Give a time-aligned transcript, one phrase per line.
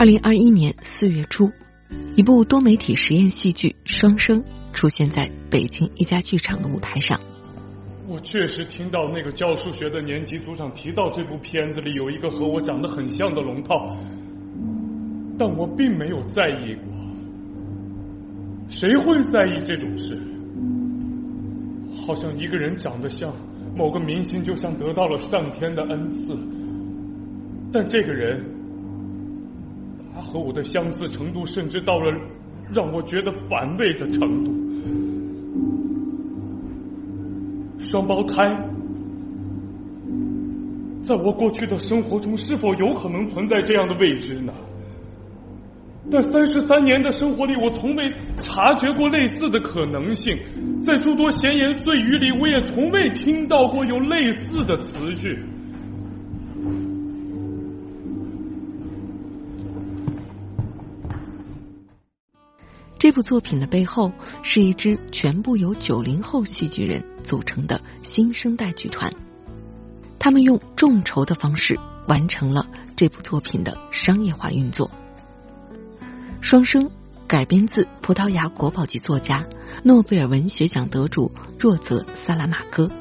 [0.00, 1.50] 二零二一年四月初，
[2.16, 7.20] 一部多媒体实验戏剧《双生》出现在北京一家剧场的舞台上。
[8.08, 13.94] 我确实听到那个教数学的年级组长提到这部片子里有一个和我长得很像的龙套，
[15.38, 16.84] 但我并没有在意过。
[18.70, 20.18] 谁会在意这种事？
[22.06, 23.34] 好像一个人长得像
[23.76, 26.34] 某个明星，就像得到了上天的恩赐。
[27.70, 28.59] 但这个人。
[30.30, 32.16] 和我的相似程度，甚至到了
[32.72, 34.54] 让我觉得反胃的程度。
[37.80, 38.44] 双胞胎，
[41.00, 44.52] 在我过去的生活中，是否有可能存在这样的未知呢？
[46.12, 50.38] 但三十三年的生活里，我从未察觉过类似的可能性。
[50.84, 55.38] 在诸多闲言碎语里，我也从未听到过有类似的词句。
[63.10, 64.12] 这部作品的背后
[64.44, 69.12] 是一支全部由九零后戏剧人组成的新生代剧团，
[70.20, 74.92] 他们用众筹的方式完成了这部作品的商业化运作。
[76.40, 76.92] 双生
[77.26, 79.44] 改编自葡萄牙国宝级作家、
[79.82, 82.92] 诺贝尔文学奖得主若泽·萨拉马戈。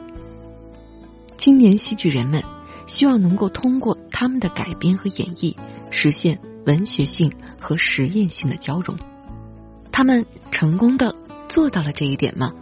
[1.38, 2.44] 青年戏剧人们
[2.88, 5.56] 希望能够通过他们的改编和演绎，
[5.92, 8.98] 实现文学性和实验性的交融。
[10.00, 11.14] 他们成功的
[11.50, 12.54] 做到了这一点吗？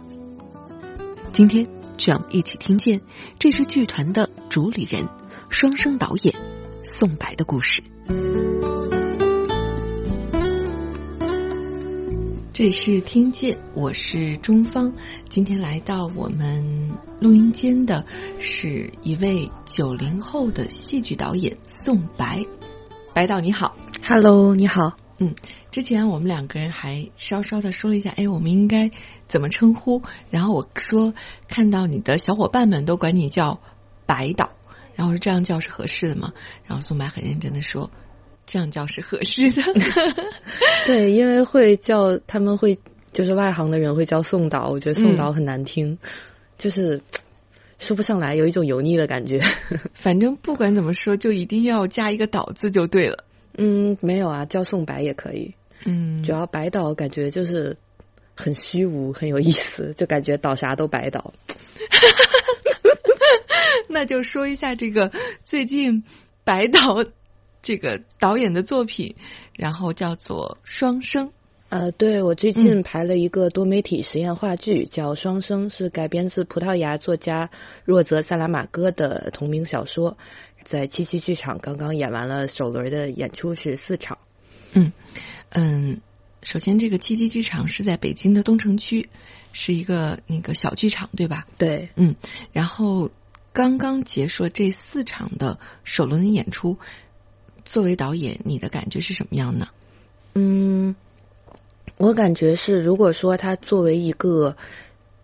[1.32, 3.00] 今天就让我们一起听见
[3.38, 5.06] 这支剧团的主理人、
[5.48, 6.34] 双生导演
[6.82, 7.84] 宋白的故事。
[12.52, 14.92] 这是听见，我是中方。
[15.28, 16.90] 今天来到我们
[17.20, 18.04] 录音间的
[18.40, 22.44] 是一位九零后的戏剧导演宋白，
[23.14, 24.96] 白导你好，Hello，你好。
[25.20, 25.34] 嗯，
[25.72, 28.92] 之前我们两个人还稍稍的说了一下，哎，我们应该
[29.26, 30.02] 怎么称呼？
[30.30, 31.12] 然后我说
[31.48, 33.60] 看到你的小伙伴们都管你叫
[34.06, 34.52] 白导，
[34.94, 36.32] 然后我说这样叫是合适的吗？
[36.66, 37.90] 然后宋白很认真的说，
[38.46, 39.62] 这样叫是合适的。
[40.86, 42.78] 对，因为会叫他们会
[43.12, 45.98] 就是外行的人会叫宋导，我觉得宋导很难听，
[46.58, 47.02] 就是
[47.80, 49.40] 说不上来，有一种油腻的感觉。
[49.94, 53.24] 反正不管怎么说，就一定要加一个导字就对了。
[53.58, 55.54] 嗯，没有啊，叫宋白也可以。
[55.84, 57.76] 嗯，主要白导感觉就是
[58.34, 61.34] 很虚无，很有意思，就感觉导啥都白导。
[63.88, 65.10] 那就说一下这个
[65.42, 66.04] 最近
[66.44, 67.04] 白导
[67.62, 69.16] 这个导演的作品，
[69.56, 71.28] 然后叫做《双生》。
[71.70, 77.50] 呃，对我最近排了一个多媒体实验话剧，叫《双生》，是改编自葡萄牙作家
[77.84, 80.16] 若泽·萨拉马戈的同名小说。
[80.68, 84.18] 在七七剧场刚刚演完了首轮的演出是四场，
[84.74, 84.92] 嗯
[85.48, 86.02] 嗯，
[86.42, 89.08] 首先这个七七剧场是在北京的东城区，
[89.54, 91.46] 是一个那个小剧场对吧？
[91.56, 92.16] 对，嗯，
[92.52, 93.10] 然后
[93.54, 96.76] 刚刚结束这四场的首轮的演出，
[97.64, 99.68] 作为导演，你的感觉是什么样呢？
[100.34, 100.94] 嗯，
[101.96, 104.54] 我感觉是，如果说他作为一个。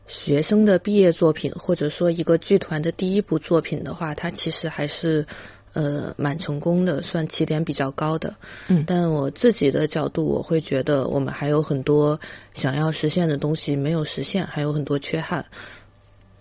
[0.07, 5.27] 学生的毕业作品，或者说一个剧团的第一部作品的话，它其实还是
[5.73, 8.37] 呃蛮成功的，算起点比较高的。
[8.69, 12.21] 嗯，但我自己的角度，我会觉得我们还有很多
[12.53, 15.47] 想要实现的东西没有实现，还有很多缺憾。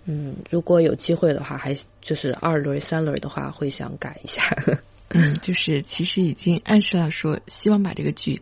[0.06, 4.42] 嗯，如果有机会的话，还就是二轮、三轮的话，会想改一下。
[5.16, 8.42] 嗯，就是其实已经暗示了说，希望把这个剧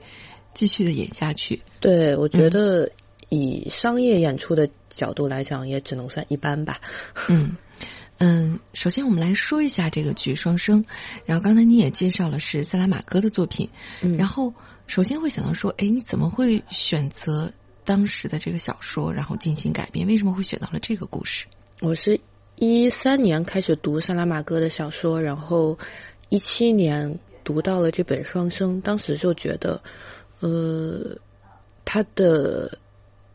[0.53, 1.61] 继续的演下去。
[1.79, 2.91] 对，我觉得
[3.31, 4.69] 以商业演出的。
[4.93, 6.81] 角度来讲，也只能算一般吧。
[7.29, 7.55] 嗯
[8.17, 10.83] 嗯，首先我们来说一下这个剧《双生》，
[11.25, 13.69] 然后刚才你也介绍了是萨拉马戈的作品。
[14.01, 14.53] 嗯，然后
[14.87, 17.53] 首先会想到说，哎，你怎么会选择
[17.85, 20.07] 当时的这个小说，然后进行改编？
[20.07, 21.45] 为什么会选到了这个故事？
[21.79, 22.19] 我是
[22.57, 25.79] 一三年开始读萨拉马戈的小说，然后
[26.27, 29.81] 一七年读到了这本《双生》，当时就觉得，
[30.41, 31.17] 呃，
[31.85, 32.77] 他的。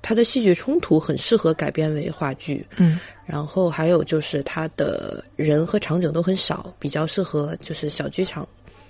[0.02, 8.48] 它的戏剧冲突很适合改编为话剧，嗯然后还有就是它的人和场景都很少，比较适合就是小剧场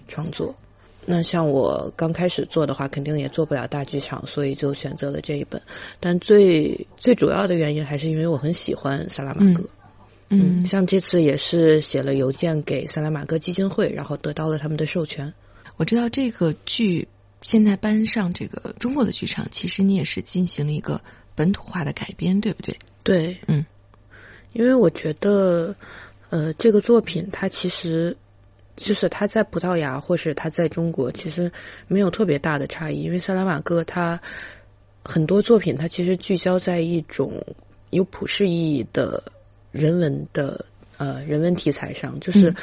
[0.08, 0.54] 创作。
[1.08, 5.62] 那像我刚开始做的话，肯定也做不了大剧场，所以就选择了这一本。
[6.00, 9.68] 但最最主要的原因还是因为我很喜欢萨拉玛戈。
[10.28, 15.32] 嗯，像这次也是写了邮件给萨拉玛戈基金会，然后得到了他们的授权。
[15.76, 17.06] 我知道这个剧
[17.42, 21.00] 现在搬上这个中国的剧场，其实你也是进行了一个
[21.34, 22.78] 本土化的改编，对不对？
[23.04, 23.66] 对，嗯，
[24.52, 25.76] 因为我觉得，
[26.30, 28.16] 呃，这个作品它其实
[28.74, 31.52] 就是它在葡萄牙或是它在中国，其实
[31.86, 33.02] 没有特别大的差异。
[33.02, 34.20] 因为萨拉瓦戈它
[35.04, 37.44] 很多作品，它其实聚焦在一种
[37.90, 39.30] 有普世意义的
[39.70, 40.66] 人文的
[40.96, 42.54] 呃人文题材上，就是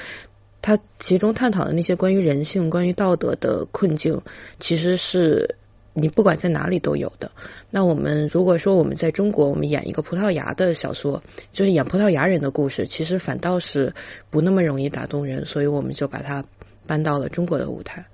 [0.64, 4.22] 嗯它其中探讨的那些关于人性、关于道德的困境，
[4.62, 5.58] 其实是
[5.92, 7.34] 你不管在哪里都有的。
[7.70, 11.22] 那我们如果说我们在中国，我们演一个葡萄牙的小说，
[11.52, 13.94] 就是演葡萄牙人的故事，其实反倒是
[14.30, 16.46] 不那么容易打动人，所以我们就把它
[16.88, 18.06] 搬到了中国的舞台，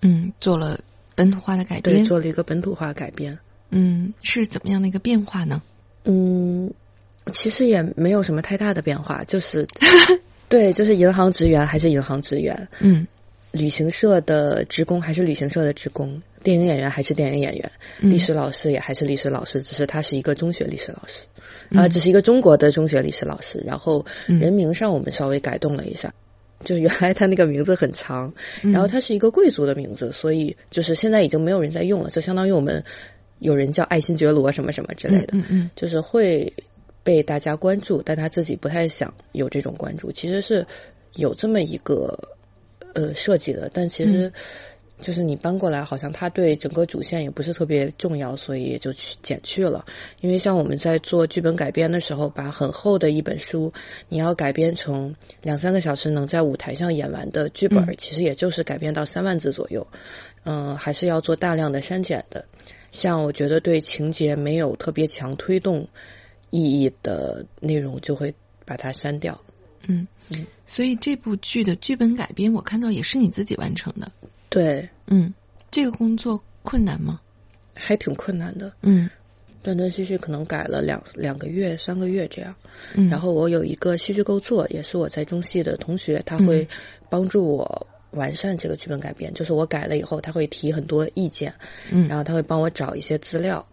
[0.00, 0.80] 嗯，做了
[1.14, 2.04] 本土化的改对，编。
[2.06, 3.38] 做了一个本土化改编。
[3.68, 5.60] 嗯，是怎么样的一个变化呢？
[6.04, 6.72] 嗯，
[7.30, 9.66] 其实也没有什么太大的变化，就是
[10.50, 13.06] 对，就是银行职员还是银行职员，嗯。
[13.52, 18.10] 旅行社的职工还是旅行社的职工，电影演员还是电影演员，嗯。
[18.10, 21.26] 历史老师也还是历史老师，只是他是一个中学历史老师，
[21.70, 21.80] 嗯。
[21.80, 23.62] 啊、只是一个中国的中学历史老师。
[23.66, 24.38] 然后嗯。
[24.38, 26.14] 人名上我们稍微改动了一下，
[26.64, 28.72] 就原来他那个名字很长，嗯。
[28.72, 32.84] 然后他是一个贵族的名字，所以就是现在已经没有人在用了，就相当于我们
[33.40, 36.52] 有人叫爱新觉罗什么什么之类的，嗯嗯就是会
[37.02, 40.66] 被大家关注，但他自己不太想有这种关注，其实是
[41.14, 42.30] 有这么一个
[42.94, 44.32] 呃设计的，但其实
[45.00, 49.86] 就是你搬过来，好像他对整个主线也不是特别重要，所以也就去减去了。
[50.20, 53.72] 因为像我们在做剧本改编的时候，把很厚的一本书，
[54.10, 59.86] 你要改编成两三个小时能在舞台上演完的剧本，嗯其实也就是改编到三万字左右，
[60.44, 62.44] 嗯、还是要做大量的删减的。
[62.92, 65.88] 像我觉得对情节没有特别强推动
[66.50, 69.40] 意义的内容，就会把它删掉。
[69.88, 74.12] 嗯嗯，所以这部剧的剧本改编，我看到也是你自己完成的。
[74.48, 75.32] 对，嗯，
[75.70, 77.20] 这个工作困难吗？
[77.74, 79.08] 还挺困难的，嗯
[79.62, 82.54] 断断续续可能改了两两个月、三个月这样。
[82.94, 86.68] 嗯，然后我有一个戏剧构作，也是我在中戏的同学，他嗯会
[87.08, 89.32] 帮助我完善这个剧本改编。
[89.32, 91.54] 就是我改了以后，他会提很多意见，
[91.90, 93.66] 嗯然后他会帮我找一些资料。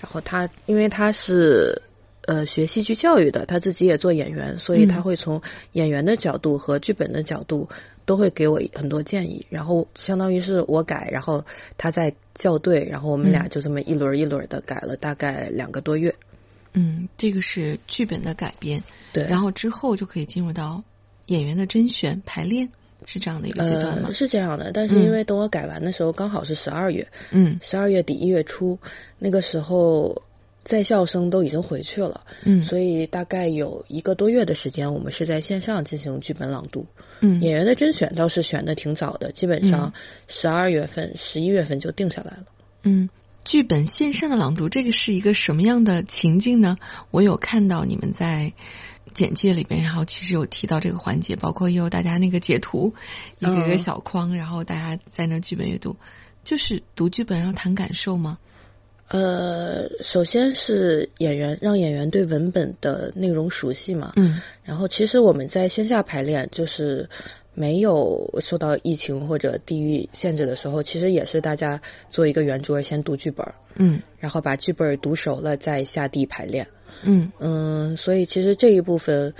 [0.00, 1.82] 然后他因为他是
[2.26, 7.68] 呃学戏剧教育的，他自己也做演员，所以嗯他会从演员的角度和剧本的角度
[8.04, 9.46] 都会给我很多建议。
[9.50, 11.44] 然后相当于是我改，然后
[11.78, 16.14] 他在校对，然后我们俩嗯就这么一轮一轮的改了大概两个多月。
[16.72, 20.84] 嗯，这个是剧本的改编，对，然后之后就可以进入到
[21.26, 22.68] 演员的甄选排练，
[23.06, 24.14] 是这样的一个阶段吗呃？？
[24.14, 28.78] 是这样的，但是因为等我改完的时候，刚好是十二月，嗯十二月底一月初，
[29.18, 30.22] 那个时候
[30.70, 36.86] 在校生都已经回去了，嗯所以大概有一个多月的时间，我们是在线上进行剧本朗读。
[37.20, 39.92] 嗯演员的甄选倒是选的挺早的，基本上
[40.28, 42.44] 十二月份、十一月份就定下来了。
[42.84, 43.10] 嗯，
[43.44, 46.76] 剧本线上的朗读，这个是一个什么样的情境呢？
[47.10, 48.52] 我有看到你们在
[49.12, 52.94] 简介里边，然后其实有提到这个环节，包括也有大家那个截图，
[53.40, 55.96] 一个一个嗯小框，然后大家在那剧本阅读，
[56.44, 58.38] 就是读剧本要谈感受吗？
[59.10, 64.40] 呃，首先是演员让演员对文本的内容熟悉嘛，嗯。
[64.62, 67.08] 然后其实我们在线下排练，就是
[67.52, 74.00] 没有受到疫情或者地域限制的时候，其实也是大家做一个圆桌，先读剧本，嗯。
[74.20, 76.68] 然后把剧本读熟了再下地排练。
[77.02, 77.32] 嗯。
[77.40, 79.34] 嗯，所以其实这一部分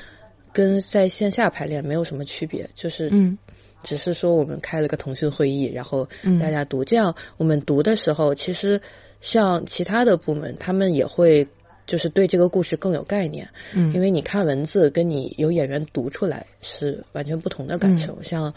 [0.53, 3.39] 跟在线下排练没有什么区别，就是嗯。
[3.85, 6.41] 只是说我们开了个腾讯会议，然后嗯。
[6.41, 8.81] 大家读，这样我们读的时候，其实
[9.21, 11.49] 像其他的部门，他们也会
[11.87, 18.23] 就是对这个故事更有概念，嗯，因为你看文字跟你有演员读出来是完全不同的感受。
[18.23, 18.55] 像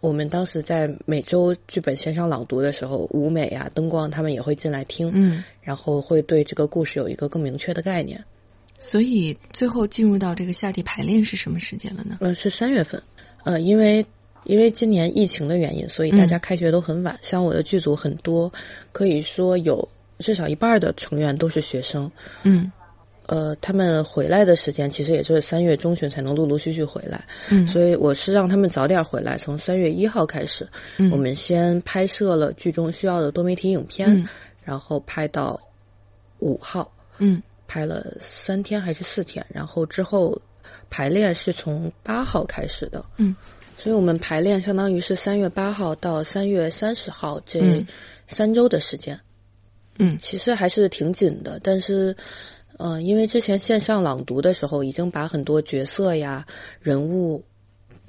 [0.00, 8.24] 我们当时在每周剧本线上朗读的时候，舞美啊、灯光他们也会进来听，嗯，然后会对这个故事有一个更明确的概念。
[8.78, 12.18] 所以最后进入到这个下地排练是什么时间了呢？
[12.20, 13.02] 呃，是三月份，
[13.44, 14.06] 呃，因为
[14.44, 17.18] 因为今年疫情的原因，所以大家开学都很晚。
[17.22, 18.52] 像我的剧组很多，
[18.92, 22.10] 可以说有至少一半的成员都是学生。
[22.42, 22.72] 嗯。
[23.26, 30.66] 呃，他们回来的时间其实也就是三月中旬才能陆陆续续回来，嗯，所以我是让他们早点回来，从三月一号开始，
[30.96, 31.10] 嗯。
[31.10, 34.28] 我们先拍摄了剧中需要的多媒体影片，嗯。
[34.64, 35.60] 然后拍到
[36.38, 37.42] 五号，嗯。
[37.66, 40.40] 拍了三天还是四天，然后之后
[40.88, 43.36] 排练是从八号开始的，嗯
[43.78, 47.86] 所以我们排练相当于是三月八号到三月三十号这嗯
[48.26, 49.20] 三周的时间，
[49.96, 52.16] 嗯其实还是挺紧的，但是。
[52.80, 56.46] 呃，因为之前线上朗读的时候，已经把很多角色呀、
[56.80, 57.42] 人物，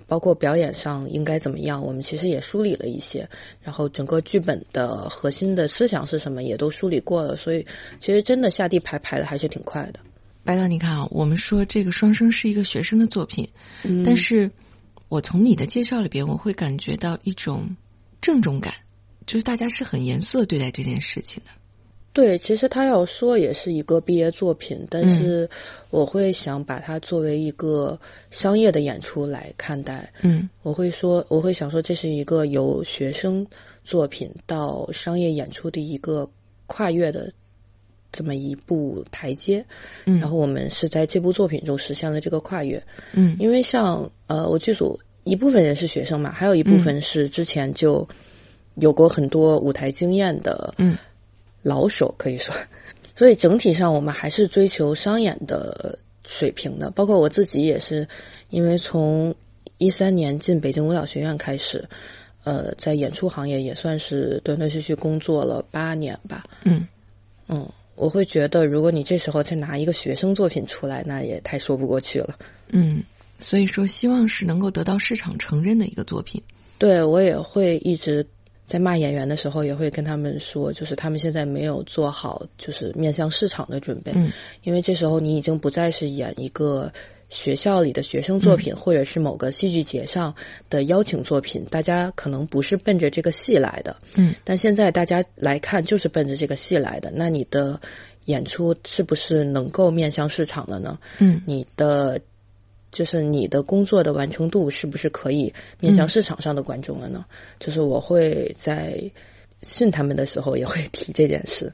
[0.06, 3.30] 包括表演上应该怎么样，我们其实也梳理了一些。
[3.64, 7.36] 然后整个剧本的核心的思想是什么，也都梳理过了。
[7.36, 7.66] 所以
[8.00, 10.02] 其实真的下地排排的还是挺快的。
[10.44, 13.50] 白导，你看啊，我们说这个双生是一个学生的作品，
[13.82, 14.52] 嗯但是
[15.10, 17.76] 我从你的介绍里边，我会感觉到一种
[18.22, 18.76] 郑重感，
[19.26, 21.52] 就是大家是很严肃的对待这件事情的。
[22.12, 25.50] 对，其实他要说也是一个毕业作品，但是
[25.90, 28.00] 我会想把它作为一个
[28.30, 30.12] 商业的演出来看待。
[30.22, 33.48] 嗯我会说，我会想说，这是一个由学生
[33.84, 36.30] 作品到商业演出的一个
[36.66, 37.34] 跨越的
[38.12, 39.66] 这么一步台阶。
[40.06, 42.84] 嗯，然后我们是在这部作品中实现了这个跨越。
[43.14, 48.08] 嗯因为像呃，我剧组一部分人是学生嘛，还有一部嗯分是之前就
[48.76, 50.98] 有过很多舞台经验的嗯
[51.62, 52.56] 老手，可以说。
[53.16, 58.08] 所以整体上我们还是追求商演的水平的，包括我自己也是，
[58.50, 59.36] 因为从
[59.78, 61.90] 一三年进北京舞蹈学院开始，
[62.46, 66.46] 呃，在演出行业也算是断断续续工作了八年吧。
[66.64, 66.88] 嗯
[67.50, 67.70] 嗯，
[68.00, 72.40] 我会觉得，如果你这时候再拿一个学生作品出来，那也太说不过去了。
[72.70, 73.04] 嗯，
[73.40, 76.42] 所以说希望是能够得到市场承认的一个作品。
[76.78, 78.26] 对我也会一直
[78.66, 84.32] 在骂演员的时候，也会跟他们说，就是他们现在没有做好就是面向市场的准备，嗯
[84.64, 86.94] 因为这时候你已经不再是演一个。
[87.30, 90.36] 学校里的学生作品，或者是某个戏剧节上
[90.70, 97.12] 的邀请作品，大家可能不是奔着这个戏来的，嗯但现在大家来看就是奔着这个戏来的。
[97.14, 97.82] 那你的
[98.26, 101.00] 演出是不是能够面向市场了呢？
[101.20, 102.22] 嗯你的
[102.92, 107.26] 就是你的工作的完成度是不是可以面向市场上的观众了呢？
[107.60, 109.12] 就是我会在
[109.62, 111.74] 训他们的时候也会提这件事，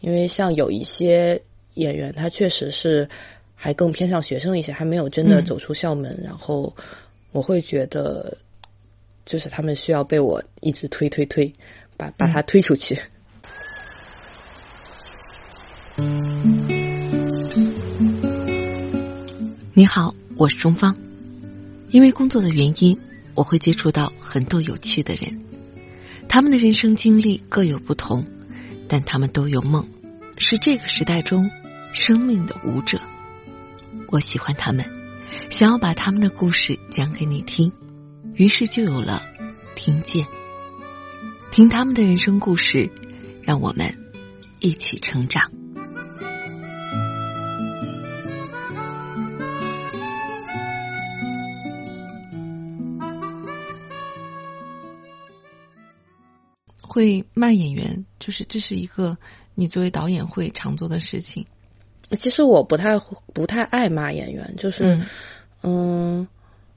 [0.00, 1.42] 因为像有一些
[1.74, 3.08] 演员，他确实是
[3.56, 6.76] 还更偏向学生一些，还没有真的嗯走出校门，然后
[7.32, 8.38] 我会觉得
[9.24, 11.52] 就是他们需要被我一直推推推，
[11.96, 13.00] 把把他推出去。
[19.74, 20.96] 你好，我是钟芳。
[21.88, 22.98] 因为工作的原因，
[23.34, 25.40] 我会接触到很多有趣的人，
[26.28, 28.24] 他们的人生经历各有不同，
[28.88, 29.88] 但他们都有梦，
[30.36, 31.50] 是这个时代中
[31.92, 33.00] 生命的舞者。
[34.08, 34.84] 我喜欢他们，
[35.50, 37.72] 想要把他们的故事讲给你听，
[38.34, 39.22] 于是就有了
[39.74, 40.26] 听见，
[41.50, 42.90] 听他们的人生故事，
[43.42, 43.98] 让我们
[44.60, 45.50] 一起成长。
[56.80, 59.18] 会骂演员，就是这是一个
[59.54, 61.46] 你作为导演会常做的事情。
[62.10, 62.98] 其实我不太
[63.32, 65.06] 不太爱骂演员，就是嗯
[65.62, 66.28] 嗯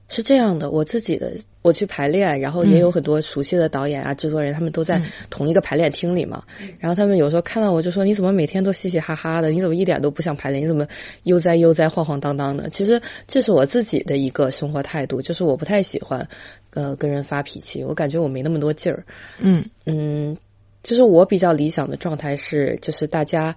[0.08, 6.42] 是这样的，我自己的我去排练，然后也有很多熟悉的导演啊、制作人，他们都在嗯同一个排练厅里嘛。
[6.80, 9.50] 然后他们有时候看到我就说：“你怎么每天都嘻嘻哈哈的？
[9.50, 10.64] 你怎么一点都不想排练？
[10.64, 10.88] 你怎么
[11.22, 16.28] 悠哉悠哉、晃晃荡荡的？”其实这是我自己的一个生活态度，就是我不太喜欢
[16.70, 19.04] 呃跟人发脾气，我感觉我没那么多劲儿。
[19.38, 20.38] 嗯嗯，
[20.82, 23.54] 就是我比较理想的状态是，就是大家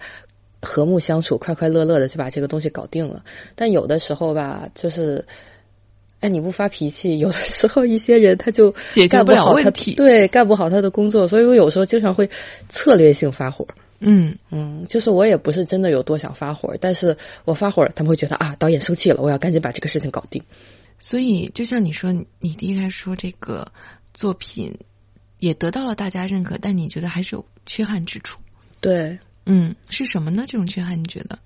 [0.63, 3.23] 和睦相处，快快乐乐的就把这个东西搞定了。
[3.55, 5.25] 但有的时候吧，就是，
[6.19, 12.29] 哎，你不发脾气，有的时候一些人他就解决不了问题对，干不好他的工作，所以我有时候经常会
[12.69, 13.67] 策略性发火。
[14.05, 20.43] 嗯嗯，就是我也不是真的有多想发火，但是我发火，他们会觉得啊，导演生气了，我要赶紧把这个事情搞定。
[20.99, 23.71] 所以就像你说，你你第一开始说这个
[24.13, 24.77] 作品
[25.39, 28.39] 也得到了大家认可，但你觉得还是有缺憾之处。
[28.81, 30.45] 对，嗯，是什么呢？
[30.47, 31.39] 这种缺憾你觉得？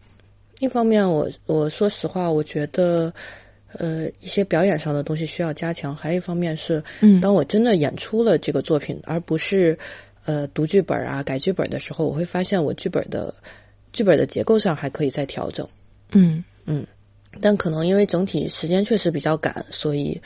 [0.59, 3.13] 一方面我，我说实话，我觉得，
[3.73, 9.77] 呃，一些表演上的东西需要加强；还有一方面是，嗯当我真的演出了这个作品，而不是
[10.25, 13.35] 呃读剧本啊、改剧本的时候，我会发现我剧本的
[13.93, 15.69] 剧本的结构上还可以再调整。
[16.11, 16.87] 嗯嗯，
[17.41, 20.21] 但可能因为整体时间确实比较赶，所以，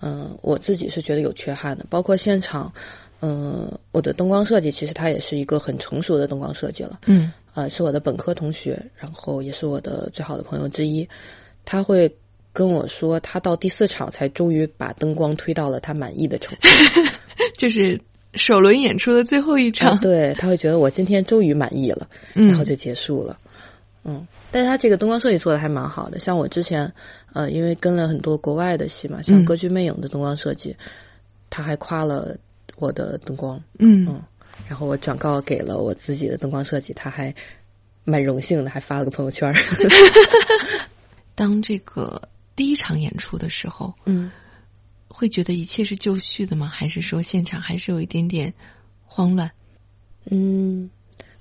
[0.00, 1.86] 嗯、我自己是觉得有缺憾的。
[1.88, 2.72] 包括现场，
[3.20, 7.00] 嗯、我的灯光设计其实它也是一个很成熟的灯光设计了。
[7.06, 11.08] 嗯呃，是我的本科同学，然后也是我的最好的朋友之一。
[11.64, 12.16] 他会
[12.52, 16.68] 跟我说，他到第四场才终于把灯光推到了他满意的程度。
[17.58, 18.00] 就是
[18.34, 23.38] 首轮演出的最后一场，对他会觉得我今天终于满意了，然后就结束了。
[24.04, 26.92] 嗯，但是他这个灯光设计做的还蛮好的，像我之前
[27.32, 30.76] 呃，因为跟了很多国外的戏嘛，像《歌剧魅影》的灯光设计，
[31.50, 32.36] 他还夸了
[32.78, 34.22] 我的灯光，嗯嗯，
[34.68, 37.34] 然后我转告给了我自己的灯光设计，他还
[38.04, 39.52] 蛮荣幸的，还发了个朋友圈。
[41.34, 44.30] 当这个第一场演出的时候，嗯，
[45.08, 46.66] 会觉得一切是就绪的吗？
[46.66, 48.54] 还是说现场还是有一点点
[49.04, 49.50] 慌乱？
[50.24, 50.90] 嗯。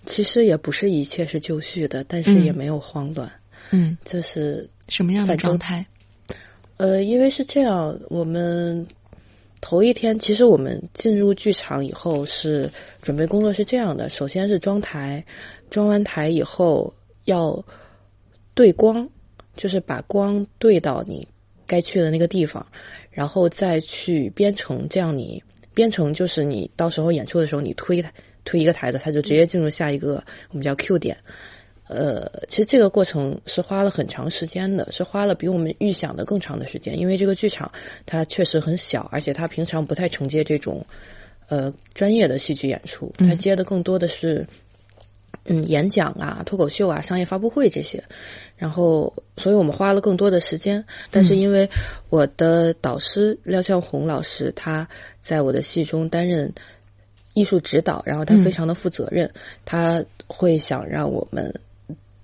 [0.05, 3.29] 其实也不是一切是就绪的，但是也没有慌乱。
[3.71, 5.85] 嗯，就是什么样的状态？
[6.77, 8.87] 呃，因为是这样，我们
[9.61, 12.71] 头一天，其实我们进入剧场以后是
[13.01, 15.25] 准备工作是这样的：首先是装台，
[15.69, 16.93] 装完台以后
[17.25, 17.65] 要
[18.53, 19.09] 对光，
[19.55, 21.27] 就是把光对到你
[21.65, 22.67] 该去的那个地方，
[23.11, 24.87] 然后再去编程。
[24.89, 28.05] 这样你编程就是你到时候演出的时候，你推。
[28.49, 31.17] 推一个台子，它就直接进入下一个我们叫 Q 点。
[31.87, 36.99] 呃，其实这个过程是花了很长时间的，是花了比我们预想的更长的时间。
[36.99, 37.71] 因为这个剧场
[38.05, 40.85] 它确实很小，而且它平常不太承接这种
[41.47, 44.47] 呃专业的戏剧演出，它接的更多的是
[45.45, 48.03] 嗯演讲啊、脱口秀啊、商业发布会这些。
[48.57, 50.85] 然后，所以我们花了更多的时间。
[51.11, 51.69] 但是因为
[52.09, 54.89] 我的导师廖向红老师，他
[55.21, 56.53] 在我的戏中担任。
[57.33, 59.31] 艺术指导，然后他非常的负责任，
[59.63, 61.59] 他会想让我们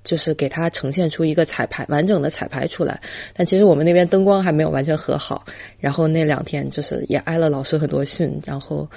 [0.03, 3.01] 就是给他呈现出一个彩排完整的彩排出来。
[3.33, 5.45] 但其实我们那边灯光还没有完全合好，
[5.79, 8.89] 然后那两天就是也挨了老师很多训，然后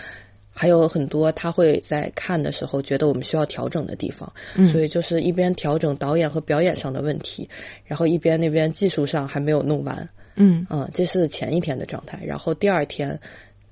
[0.53, 4.33] 还有很多他会在看的时候觉得我们需要调整的地方，
[4.73, 7.49] 所以就是一边调整导演和表演上的问题，
[7.85, 10.09] 然后一边那边技术上还没有弄完。
[10.35, 13.21] 嗯嗯，这是前一天的状态，然后第二天。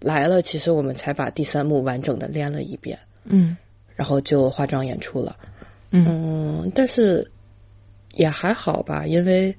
[0.01, 3.57] 来了，其实我们才把第三幕完整的练了一遍，嗯，
[3.97, 5.37] 然后就化妆演出了，
[5.91, 7.31] 嗯，但是
[8.13, 9.57] 也还好吧，因为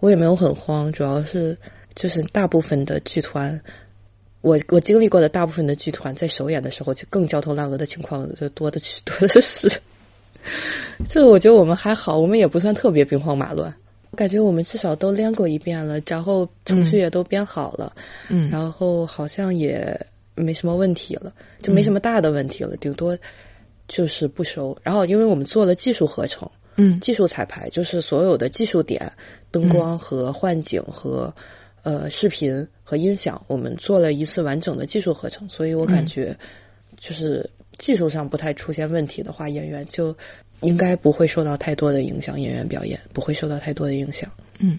[0.00, 1.58] 我也没有很慌，主要是
[1.94, 3.60] 就是大部分的剧团，
[4.40, 9.80] 我我经历过的大部分的剧团在首演的时候就更焦头烂额的情况就多的去 多的是，
[11.08, 13.74] 这我觉得我们还好，我们也不算特别兵荒马乱。
[14.16, 17.94] 感觉我们至少都练过一遍了，然后程序也都编好了，
[18.28, 21.32] 嗯，然后好像也没什么问题了，
[21.62, 23.16] 就没什么大的问题了，顶多
[23.90, 24.78] 就是不收。
[24.82, 29.12] 然后因为我们做了技术合成，嗯，技术彩排，就是所有的技术点、
[29.50, 31.34] 灯光和幻景和
[31.82, 36.38] 呃视频和音响，我们做了一次完整的技术合成，所以我感觉
[36.98, 40.16] 就是技术上不太出现问题的话，演员就。
[40.62, 44.30] 应该不会受到太多的影响，演员表演不会受到太多的影响。
[44.58, 44.78] 嗯，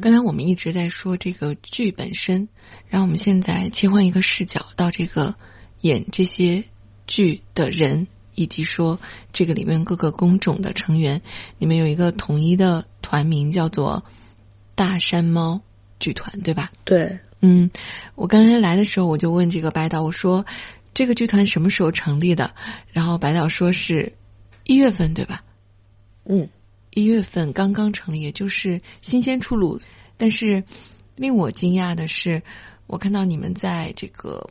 [0.00, 2.48] 刚才我们一直在说这个剧本身，
[2.88, 5.36] 然后我们现在切换一个视角，到这个
[5.80, 6.64] 演这些
[7.06, 8.98] 剧的人，以及说
[9.32, 11.22] 这个里面各个工种的成员，
[11.58, 14.04] 你们有一个统一的团名，叫做
[14.74, 15.60] 大山猫
[15.98, 16.72] 剧团，对吧？
[16.84, 17.18] 对。
[17.40, 17.70] 嗯，
[18.14, 20.46] 我刚才来的时候，我就问这个白导，我说
[20.94, 22.54] 这个剧团什么时候成立的？
[22.92, 24.12] 然后白导说是。
[24.64, 25.42] 一月份对吧？
[26.24, 26.48] 嗯，
[26.90, 29.80] 一月份刚刚成立，也就是新鲜出炉。
[30.16, 30.62] 但是
[31.16, 32.44] 令我惊讶的是，
[32.86, 34.50] 我看到你们在这个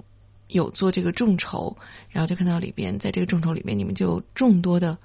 [0.51, 1.77] 有做这个众筹，
[2.09, 4.97] 然后就看到里边在这个众筹里面，你们就有众多的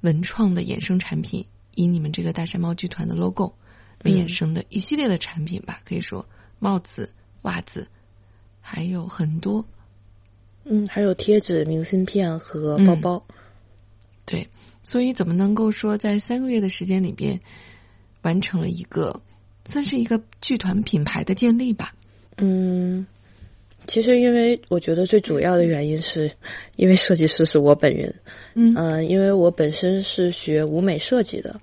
[0.00, 3.54] 文创的衍生产品，以你们这个大山猫剧团的 logo
[4.04, 6.26] 为衍生的一系列的产品吧，可以说
[6.58, 7.88] 帽子、袜子，
[8.60, 9.66] 还有很多。
[10.64, 13.24] 嗯，还有贴纸、明信片和包包。
[14.24, 14.48] 对，
[14.82, 17.40] 所以怎么能够说在三个月的时间里边
[18.22, 19.20] 完成了一个
[19.66, 21.94] 算是一个剧团品牌的建立吧？
[22.36, 23.06] 嗯，
[23.86, 26.32] 其实因为我觉得最主要的原因是
[26.76, 28.14] 因为设计师是我本人，
[28.54, 31.60] 嗯，因为我本身是学舞美设计的，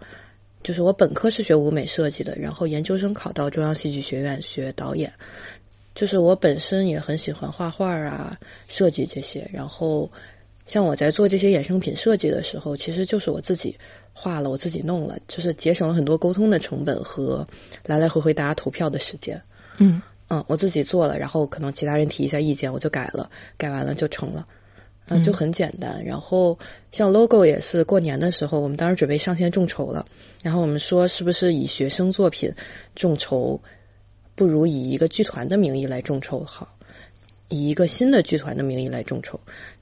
[0.64, 5.14] 就是我本科是学舞美设计的，然后研究生考到中央戏剧学院学导演，
[5.96, 10.12] 就是我本身也很喜欢画画啊、设计这些，然后。
[10.66, 13.78] 像我在做这些衍生品设计的时候，其实就是我自己
[14.14, 17.50] 画了，我自己弄了，就是节省了很多沟通的成本和
[17.86, 19.42] 来来回回大家投票的时间。
[19.78, 24.48] 嗯嗯，我自己做了，然后可能其他人提一下意见，我就改了，改完了就成了，
[25.08, 26.06] 嗯，就很简单。
[26.06, 26.60] 然后
[26.92, 30.06] 像 logo 也是过年的时候，我们当时准备上线众筹了，
[30.44, 32.54] 然后我们说是不是以学生作品
[32.96, 33.62] 众筹，
[34.36, 36.76] 不如以一个剧团的名义来众筹好，
[37.50, 39.40] 以一个新的剧团的名义来众筹，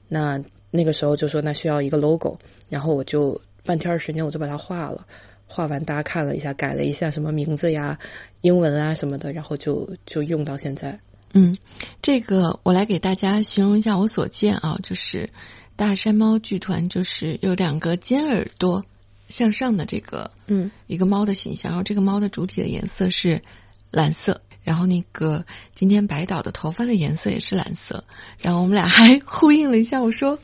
[0.08, 0.42] 那。
[0.74, 2.38] 那个时候就说那需要一个 logo，
[2.70, 5.06] 然后我就半天时间我就把它画了，
[5.52, 7.98] 画完大家看了一下，改了一下什么名字呀、
[8.40, 10.98] 英文啊什么的，然后就就用到现在。
[11.34, 11.56] 嗯，
[12.00, 15.28] 这个我来给大家形容一下我所见啊，就是
[15.76, 18.86] 大山猫剧团就是有两个尖耳朵
[19.28, 23.42] 向上的这个嗯一个猫的形象，然后这个猫的主体的颜色是
[23.90, 28.04] 蓝色，然后那个今天白岛的头发的颜色也是蓝色，
[28.38, 30.38] 然后我们俩还呼应了一下，我说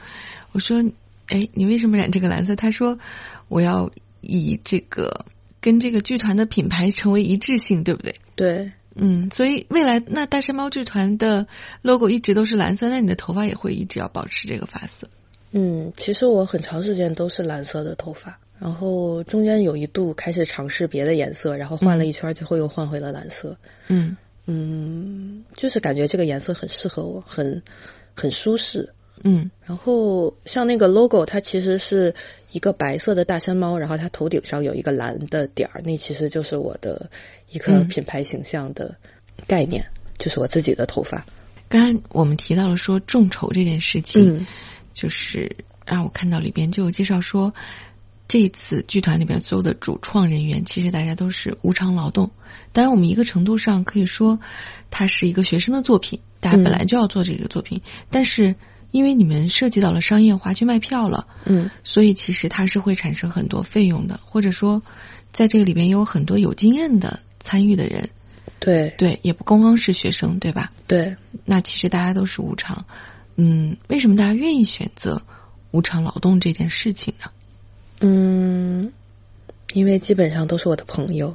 [0.53, 0.85] 我说
[1.29, 2.57] 哎，你为什么染这个蓝色？
[2.57, 2.99] 他说
[3.49, 3.91] 我要
[4.21, 5.27] 以这个
[5.61, 8.15] 跟这个剧团的品牌成为一致性，对不对？
[8.37, 11.47] 对，嗯，所以未来那大山猫剧团的
[11.83, 15.09] logo 一直都是蓝色，那你的头发也会一直要保持这个发色。
[15.51, 23.57] 嗯，其实我很长时间都是蓝色的头发，然后中间有一度开始尝试别的颜色，然后换了一圈，最后又换回了蓝色。
[23.89, 27.63] 嗯嗯，就是感觉这个颜色很适合我，很
[28.15, 28.93] 很舒适。
[29.25, 32.15] 嗯然后像那个 logo，它其实是
[32.51, 37.11] 一个白色的大山猫，然后它头顶上有一个蓝的点儿，那其实就是我的
[37.51, 38.97] 一个嗯品牌形象的
[39.47, 39.87] 概念，
[40.19, 41.27] 就是我自己的头发。
[41.69, 44.47] 刚刚我们提到了说众筹这件事情，嗯
[44.95, 45.57] 就是
[45.87, 47.53] 让我看到里边就有介绍说，
[48.27, 52.31] 这一次剧团里边所有的主创人员，其实大家都是无偿劳动。
[52.73, 54.41] 当然，我们一个程度上可以说，
[54.91, 58.57] 它是一个学生的作品，大家本来就要做这个作品，但是
[58.91, 61.71] 因为你们涉及到了商业化去卖票了，嗯。
[61.85, 64.83] 所以其实它是会产生很多费用的，或者说
[65.33, 68.11] 在这个里边有很多有经验的参与的人，
[68.59, 68.95] 对。
[68.97, 70.73] 对，也不光光是学生，对吧？
[70.87, 72.87] 对，那其实大家都是无偿，
[73.37, 75.23] 嗯，为什么大家愿意选择
[75.71, 77.31] 无偿劳动这件事情呢？
[78.01, 78.93] 嗯，
[79.75, 81.35] 因为基本上都是我的朋友。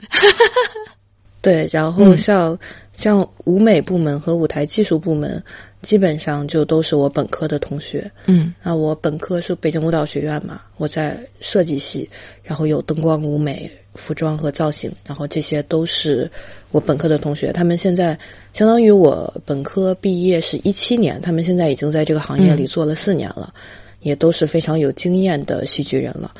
[1.42, 2.16] 对，然后嗯。
[2.16, 2.58] 像、
[2.92, 5.44] 像舞美部门和舞台技术部门，
[5.82, 8.10] 基本上就都是我本科的同学。
[8.26, 12.10] 嗯那我本科是北京舞蹈学院嘛，我在设计系，
[12.42, 16.30] 然后有灯光、舞美、服装和造型，然后这些都是
[16.70, 17.52] 我本科的同学。
[17.52, 18.18] 他们现在
[18.52, 23.54] 相当于我本科毕业是一七年，他们现在已经在这个行业里嗯做了四年了，
[24.00, 26.34] 也都是非常有经验的戏剧人了，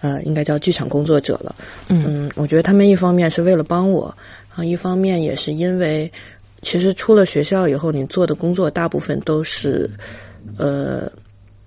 [0.00, 1.56] 呃，应该叫剧场工作者了。
[1.88, 4.16] 嗯嗯，我觉得他们一方面是为了帮我，
[4.54, 6.12] 啊，一方面也是因为，
[6.64, 9.90] 其实出了学校以后，你做的工作大部分都是，
[10.58, 11.12] 呃，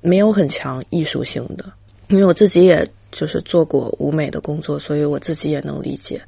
[0.01, 1.71] 没有很强艺术性的。
[2.09, 6.23] 因为我自己也就是做过舞美的工作，所以我自己也能理解。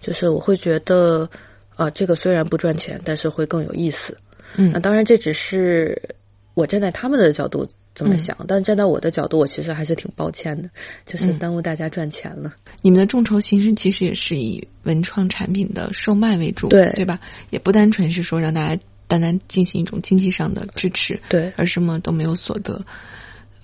[0.00, 1.28] 就是我会觉得，
[1.76, 4.16] 啊，这个虽然不赚钱，但是会更有意思。
[4.56, 6.14] 那嗯当然，这只是
[6.54, 7.68] 我站在他们的角度
[7.98, 10.70] 这么嗯想，但站在我的角度，我其实还是挺抱歉的，
[11.04, 12.54] 就是嗯耽误大家赚钱了。
[12.80, 17.18] 你们的众筹形式其实也是以文创产品的售卖为主，对对吧？
[17.50, 22.84] 也不单纯是说让大家单单进行一种经济上的支持，对，而什么都没有所得。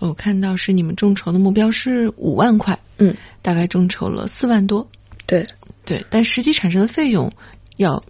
[0.00, 4.88] 我看到是你们众筹的目标是五万块，嗯，大概众筹了四万多，
[5.26, 5.44] 对。
[5.86, 7.34] 对，但实际产生的费用
[7.76, 8.02] 要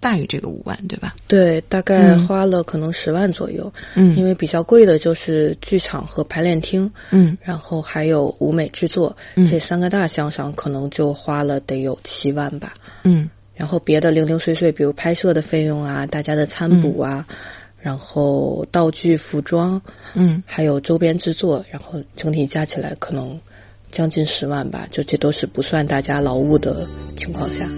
[0.00, 1.14] 大于这个五万，对吧？
[1.28, 12.74] 对，大概嗯花了可能十万左右，嗯，因为比较贵的就是剧场和排练厅，嗯然后还有舞美制作，嗯这三个大项上可能就花了得有七万吧。
[13.04, 17.26] 嗯然后别的零零碎碎，比如拍摄的费用啊，大家的餐补啊，
[17.78, 19.82] 然后道具、服装，
[20.14, 23.38] 嗯还有周边制作，然后整体加起来可能
[23.90, 24.88] 将近十万吧。
[24.90, 26.86] 就这都是不算大家劳务的
[27.16, 27.68] 情况下。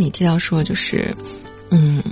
[0.00, 1.16] 你提到说，就是
[1.70, 2.02] 嗯，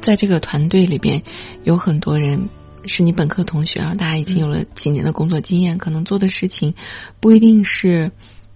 [0.00, 1.22] 在这个团队里边
[1.64, 2.48] 有很多人
[2.86, 6.74] 是你本科同学，然后大家已经有了几年的工作经验，可能做的事情
[7.20, 8.12] 不一定是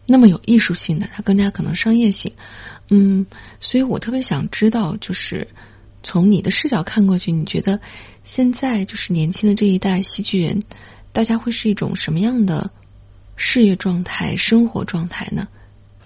[0.06, 2.33] 那么有艺术性的，它更加可能商业性。
[2.88, 3.26] 嗯，
[3.61, 5.48] 所以我特别想知道，就是
[6.02, 7.80] 从你的视角看过去，你觉得
[8.24, 10.62] 现在就是年轻的这一代戏剧人，
[11.12, 12.70] 大家会是一种什么样的
[13.37, 15.48] 事业状态、生活状态呢？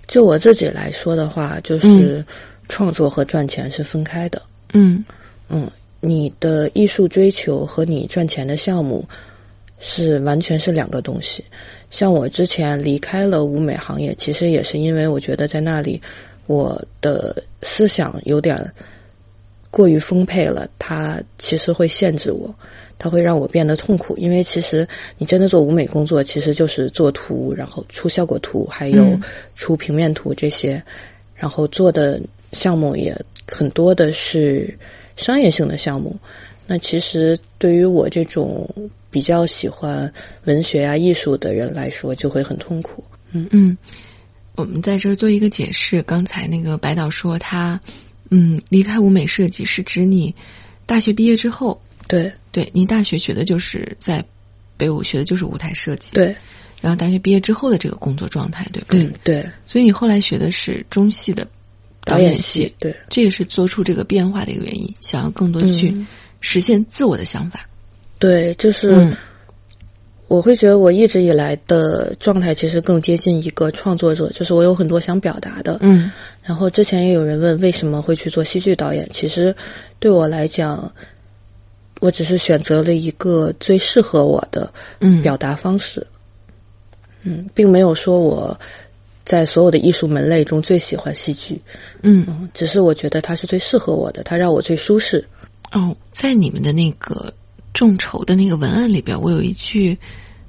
[0.07, 2.27] 就我自己来说的话，就是
[2.69, 4.43] 创作和赚钱是分开的。
[4.73, 5.05] 嗯
[5.49, 9.07] 嗯，你的艺术追求和你赚钱的项目
[9.79, 11.45] 是完全是两个东西。
[11.91, 16.03] 像我之前离开了舞美行业，其实也是因为我觉得在那里
[16.47, 18.73] 我的思想有点
[19.71, 22.55] 过于丰沛了，它其实会限制我，
[22.99, 24.17] 它会让我变得痛苦。
[24.17, 29.23] 因为其实你真的做舞美工作，其实就是做图，然后出效果图，还有嗯
[29.55, 30.83] 出平面图这些，
[31.35, 32.21] 然后做的
[32.55, 34.79] 项目也很多的是
[35.17, 36.19] 商业性的项目。
[36.67, 40.15] 那其实对于我这种比较喜欢
[40.45, 43.05] 文学啊、艺术的人来说，就会很痛苦。
[43.33, 43.77] 嗯嗯，
[44.55, 46.03] 我们在这儿做一个解释。
[46.03, 47.81] 刚才那个白导说他，
[48.31, 50.35] 嗯，离开舞美设计是指你
[50.87, 54.25] 大学毕业之后，对对，你大学学的就是在
[54.79, 56.37] 北舞学的就是舞台设计，对，
[56.81, 59.05] 然后大学毕业之后的这个工作状态，对不对？
[59.05, 61.47] 嗯对，所以你后来学的是中戏的
[62.05, 66.07] 导导演系系，对这也是做出这个变化的一个原因，想要更多去嗯
[66.41, 67.69] 实现自我的想法。
[68.19, 68.91] 对，就是。
[68.95, 69.17] 嗯
[70.27, 75.77] 我会觉得我一直以来的状态其实更接近一个创作者，就是我有很多想表达的。
[75.83, 76.11] 嗯
[76.43, 79.55] 然后之前也有人问为什么会去做戏剧导演，其实
[80.01, 80.95] 对我来讲，
[82.01, 86.07] 我只是选择了一个最适合我的嗯，表达方式。
[87.23, 88.59] 嗯，并没有说我
[89.25, 91.63] 在所有的艺术门类中最喜欢戏剧，
[92.03, 95.29] 嗯嗯，只是我觉得它是最适合我的，它让我最舒适。
[95.73, 97.33] 哦，在你们的那个
[97.73, 99.99] 众筹的那个文案里边，我有一句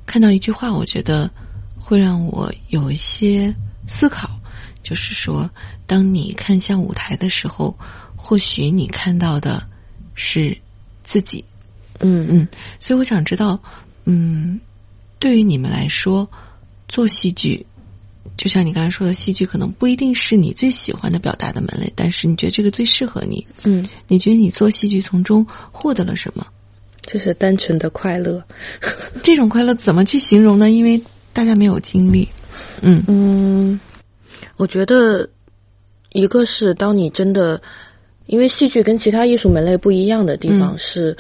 [0.06, 1.32] 看到一句话，我觉得
[1.78, 3.56] 会让我有一些
[3.88, 4.42] 思考，
[4.84, 5.50] 就是说，
[5.88, 7.78] 当你看向舞台的时候，
[8.18, 9.68] 或许你看到的
[10.16, 10.58] 是
[11.02, 11.46] 自己。
[12.00, 12.48] 嗯嗯，
[12.82, 13.62] 所以我想知道，
[14.04, 14.60] 嗯，
[15.18, 16.30] 对于你们来说，
[16.90, 17.66] 做戏剧。
[18.38, 23.48] 就像你刚才说的，戏剧可能不一定是你最喜欢的表达的门类，但是你觉得这个最适合你。
[23.64, 26.48] 嗯，你觉得你做戏剧从中获得了什么？
[27.06, 28.44] 就是单纯的快乐。
[29.24, 30.70] 这种快乐怎么去形容呢？
[30.70, 31.02] 因为
[31.34, 32.30] 大家没有经历。
[32.82, 33.80] 嗯嗯，
[34.58, 35.30] 我觉得
[36.12, 37.62] 一个是当你真的，
[38.26, 41.18] 因为戏剧跟其他艺术门类不一样的地方嗯是，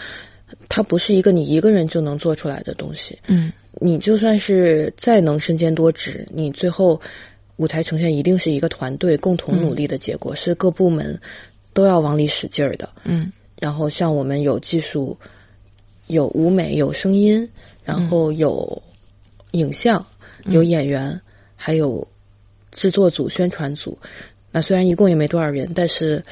[0.67, 3.19] 它不是一个你一个人就能做出来的东西。
[3.27, 7.01] 嗯你就算是再能身兼多职，你最后
[7.57, 11.21] 舞台呈现一定是一个团队共同努力的结果，是各部门
[11.73, 12.89] 都要往里使劲儿的。
[13.03, 15.17] 嗯然后像我们有技术、
[16.07, 17.49] 有舞美、有声音，
[17.85, 18.83] 然后有
[19.51, 20.07] 影像、
[20.43, 21.21] 有演员，
[21.55, 22.09] 还有
[22.71, 23.97] 制作组、宣传组。
[24.51, 26.25] 那虽然一共也没多少人，但是，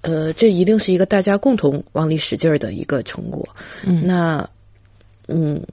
[0.00, 3.48] 呃，这一定是一个大家共同往里使劲儿的一个成果。
[3.84, 4.50] 嗯那，
[5.26, 5.66] 嗯，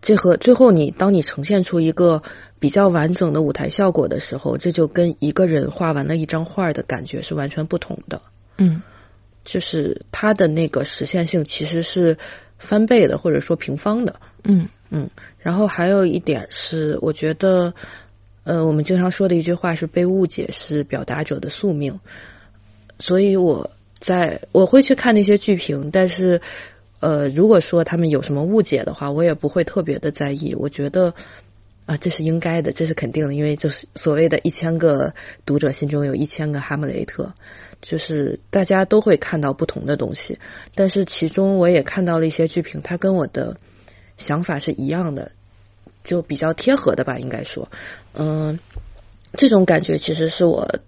[0.00, 2.22] 这和最后你当你呈现出一个
[2.58, 8.22] 比较完整的舞台效果的时候，这就跟一个人画完了一张画的感觉是完全不同的。
[8.56, 8.82] 嗯
[9.44, 12.18] 就是它的那个实现性其实是
[12.58, 14.20] 翻倍的，或者说平方的。
[14.44, 15.08] 嗯嗯，
[15.38, 17.72] 然后还有一点是，我觉得，
[18.44, 22.00] 呃，我们经常说的一句话是“被误解是表达者的宿命”，
[23.00, 26.42] 所以我在我会去看那些剧评，但是，
[27.00, 30.54] 呃，如果说他们有什么误解的话，我也不会特别的在意。
[30.54, 31.14] 我觉得。
[31.88, 35.14] 啊，这是应该的，这是肯定的，因为就是所谓的一千个
[35.46, 37.32] 读者心中有一千个哈姆雷特，
[37.80, 40.38] 就是大家都会看到不同的东西，
[40.74, 43.56] 但是其中我也看到了一些剧评，它跟我的
[44.18, 45.32] 想法是一样的，
[46.04, 47.70] 就比较贴合的吧，应该说，
[48.12, 48.58] 嗯，
[49.32, 50.80] 这种感觉其实是我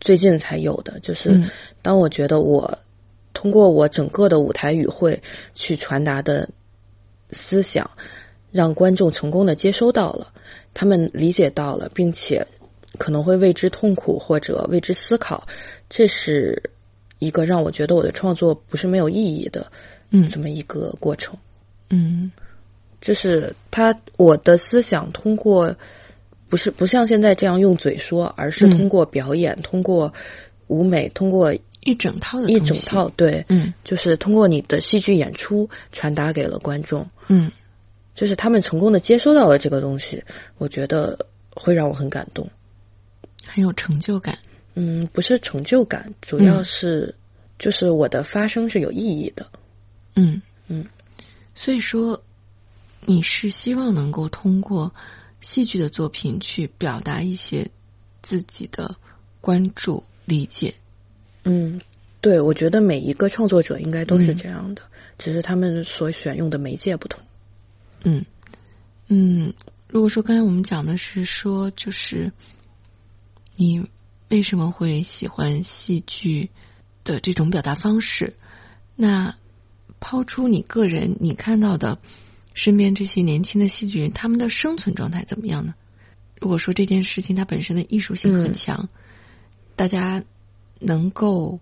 [0.00, 1.50] 最近才有的，就是嗯
[1.82, 2.78] 当我觉得我
[3.36, 5.22] 通过我整个的舞台语汇
[5.54, 6.48] 去传达的
[7.30, 7.90] 思想，
[8.50, 10.32] 让观众成功的接收到了，
[10.72, 12.46] 他们理解到了，并且
[12.98, 15.46] 可能会为之痛苦或者为之思考，
[15.90, 16.70] 这是
[17.18, 19.70] 一个让我觉得我的创作不是没有意义的
[20.08, 20.26] 嗯。
[20.28, 21.36] 这么一个过程。
[21.90, 22.32] 嗯。
[23.02, 25.76] 就是他我的思想通过
[26.48, 28.70] 不是不像现在这样用嘴说，而是嗯。
[28.78, 30.14] 通过表演，通过
[30.68, 31.54] 舞美，通过
[31.86, 37.52] 一整套的一整套，对，嗯就是通过你的戏剧演出传达给了观众，嗯
[38.14, 40.24] 就是他们成功的接收到了这个东西，
[40.58, 42.50] 我觉得会让我很感动。
[43.46, 44.38] 很有成就感。
[44.74, 47.14] 嗯，不是成就感，主嗯要是
[47.58, 49.46] 就是我的发声是有意义的。
[50.16, 50.86] 嗯嗯，
[51.54, 52.24] 所以说
[53.02, 54.92] 你是希望能够通过
[55.40, 57.70] 戏剧的作品去表达一些
[58.22, 58.96] 自己的
[59.40, 60.74] 关注、理解。
[61.46, 61.80] 嗯，
[62.20, 64.82] 对，我觉得每一个创作者应该都是嗯这样的，
[65.16, 67.20] 只是他们所选用的媒介不同。
[68.02, 68.24] 嗯
[69.06, 69.54] 嗯，
[69.88, 72.32] 如果说刚才我们讲的是说，就是
[73.54, 73.86] 你
[74.28, 76.50] 为什么会喜欢戏剧
[77.04, 78.34] 的这种表达方式？
[78.96, 79.36] 那
[80.00, 81.98] 抛出你个人你看到的
[82.54, 85.74] 身边这些年轻的戏剧人，他们的生存状态怎么样呢？
[86.40, 88.88] 如果说这件事情它本身的艺术性很嗯强，
[89.76, 90.24] 大家
[90.78, 91.60] 能够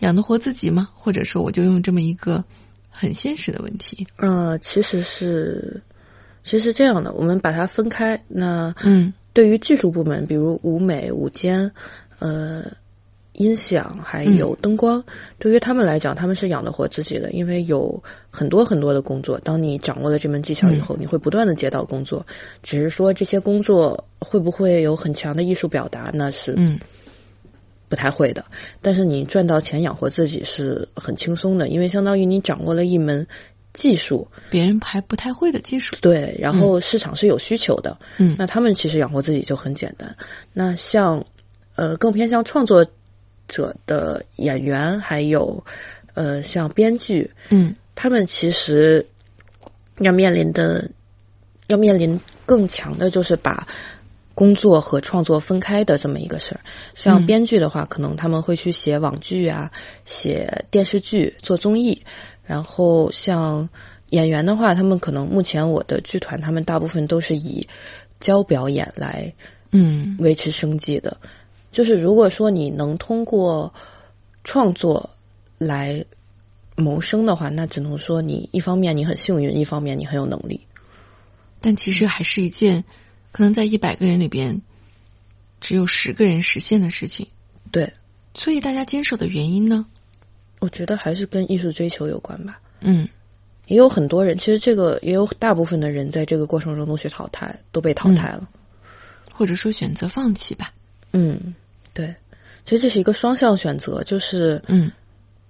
[0.00, 0.88] 养得活自己吗？
[0.94, 2.44] 或者说，我就用这么一个
[2.90, 5.82] 很现实的问题，呃，其实是
[6.44, 8.22] 其实是这样的，我们把它分开。
[8.28, 11.72] 那嗯对于技术部门，比如舞美、舞间，
[12.20, 12.64] 呃，
[13.34, 15.04] 音响还有灯光，
[15.38, 19.38] 对于他们来讲，他们是养得活自己的，因为有很多很多的工作。
[19.38, 22.24] 当你掌握了这门技巧以后，你会不断的接到工作，
[22.62, 26.80] 只是说这些工作会不会有很强的艺术表达，那是嗯
[27.88, 28.44] 不太会的。
[28.82, 33.26] 但是你赚到钱养活自己是很轻松的，因为相当于你掌握了一门
[33.72, 35.96] 技术，别人还不太会的技术。
[36.00, 40.16] 对，然后市场是有需求的，嗯那他们其实养活自己就很简单。
[40.52, 41.26] 那像
[41.74, 42.86] 呃更偏向创作
[43.48, 45.64] 者的演员，还有
[46.14, 49.06] 呃像编剧，嗯他们其实
[49.98, 50.90] 要面临的
[51.66, 53.68] 要面临更强的就是把
[54.36, 56.60] 工作和创作分开的这么一个事儿。
[56.94, 59.72] 像嗯编剧的话，可能他们会去写网剧啊，
[60.04, 62.04] 写电视剧、做综艺。
[62.44, 63.70] 然后像
[64.10, 67.66] 演员的话，他们可能目前我的剧团，他们大部分都是以
[68.20, 69.32] 教表演来
[69.72, 71.16] 嗯维持生计的。
[71.72, 73.72] 就是如果说你能通过
[74.44, 75.10] 创作
[75.56, 76.04] 来
[76.76, 80.60] 谋生的话，那只能说你一方面你很幸运，一方面你很有能力。
[81.62, 82.84] 但其实还是一件
[83.36, 84.62] 可能在一百个人里边
[85.60, 87.26] 只有十个人实现的事情。
[87.70, 87.92] 对，
[88.32, 89.84] 所以大家坚守的原因呢？
[90.58, 92.62] 我觉得还是跟艺术追求有关吧。
[92.80, 93.06] 嗯
[93.66, 98.48] 也有很多人，其实这个也有大部分的人在这个过程中都去淘汰，都被淘汰了。
[99.34, 100.72] 或者说选择放弃吧。
[101.12, 101.54] 嗯，
[101.92, 102.14] 对，
[102.64, 104.92] 其实这是一个双向选择，就是嗯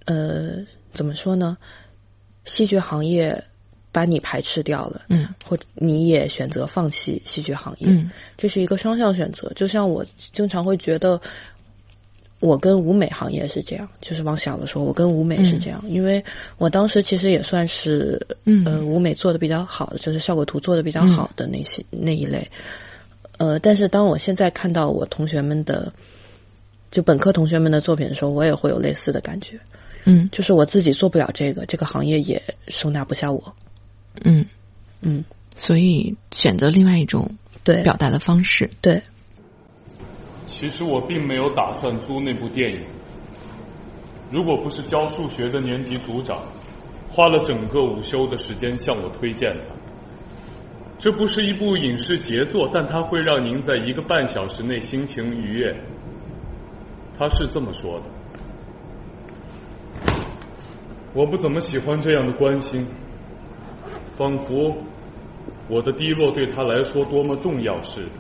[0.07, 1.57] 呃，怎么说呢？
[2.45, 3.45] 戏剧行业
[3.97, 5.27] 把你排斥掉了，嗯。
[5.43, 8.11] 或者你也选择放弃戏剧行业，嗯。
[8.37, 9.51] 这是一个双向选择。
[9.57, 10.05] 就像我
[10.35, 11.23] 经常会觉得，
[12.41, 16.27] 我跟舞美行业是这样，就是往小的说，我跟舞美是这样，因为
[16.59, 18.67] 我当时其实也算是嗯。
[18.67, 22.51] 呃舞美做的比较好的，就是效果图做的比较好的那些、那一类。
[23.39, 25.95] 呃，但是当我现在看到我同学们的
[26.91, 29.59] 就本科同学们的作品的时候，我也会有类似的感觉，
[30.05, 30.29] 嗯。
[30.33, 33.55] 就是我自己做不了这个，这个行业也收纳不下我。
[34.25, 34.47] 嗯，
[35.01, 35.25] 嗯，
[35.55, 38.71] 所以选择另外一种对，表达的方式。
[38.81, 39.03] 对，
[40.47, 42.87] 其实我并没有打算租那部电影。
[44.31, 46.49] 如果不是教数学的年级组长
[47.09, 49.65] 花了整个午休的时间向我推荐的，
[50.99, 55.77] 这不是一部影视杰作，但它会让您在一个半小时内心情愉悦。
[57.19, 58.05] 他是这么说的。
[61.15, 62.87] 我不怎么喜欢这样的关心，
[64.17, 64.75] 仿佛
[65.69, 68.11] 我的低落对他来说多么重要似的。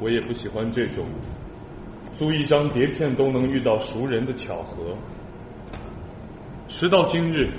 [0.00, 1.04] 我也不喜欢这种
[2.14, 4.96] 租一张碟片都能遇到熟人的巧合。
[6.68, 7.52] 时到今日，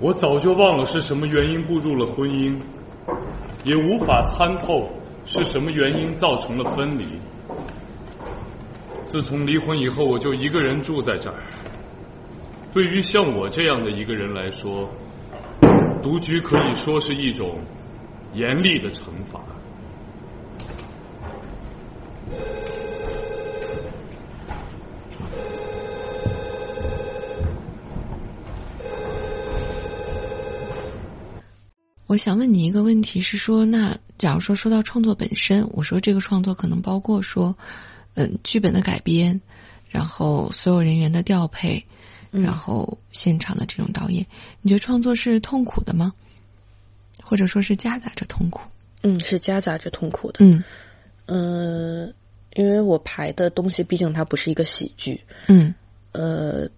[0.00, 2.58] 我早就忘了是什么原因步入了婚姻，
[3.64, 4.88] 也无法参透
[5.26, 7.06] 是什么原因造成了分离。
[9.04, 11.36] 自从离婚以后，我就一个人住在这儿。
[12.72, 14.88] 对于像我这样的一个人来说，
[16.04, 17.64] 独居可以说是一种
[18.34, 19.42] 严厉的惩罚。
[32.06, 37.56] 我想问你一个问题是说，那假如说说到创作本身，我说这个创作可能包括说，
[38.12, 39.40] 嗯，剧本的改编，
[39.88, 41.86] 然后所有人员的调配，
[42.42, 44.26] 然后现场的这种导演，
[44.60, 46.12] 你觉得创作是痛苦的吗？
[47.22, 48.62] 或者说是夹杂着痛苦？
[49.02, 50.38] 嗯，是夹杂着痛苦的。
[50.40, 50.64] 嗯
[51.26, 52.12] 嗯、
[52.54, 55.74] 因为我排的东西毕竟它不是一个喜剧，嗯
[56.12, 56.68] 呃，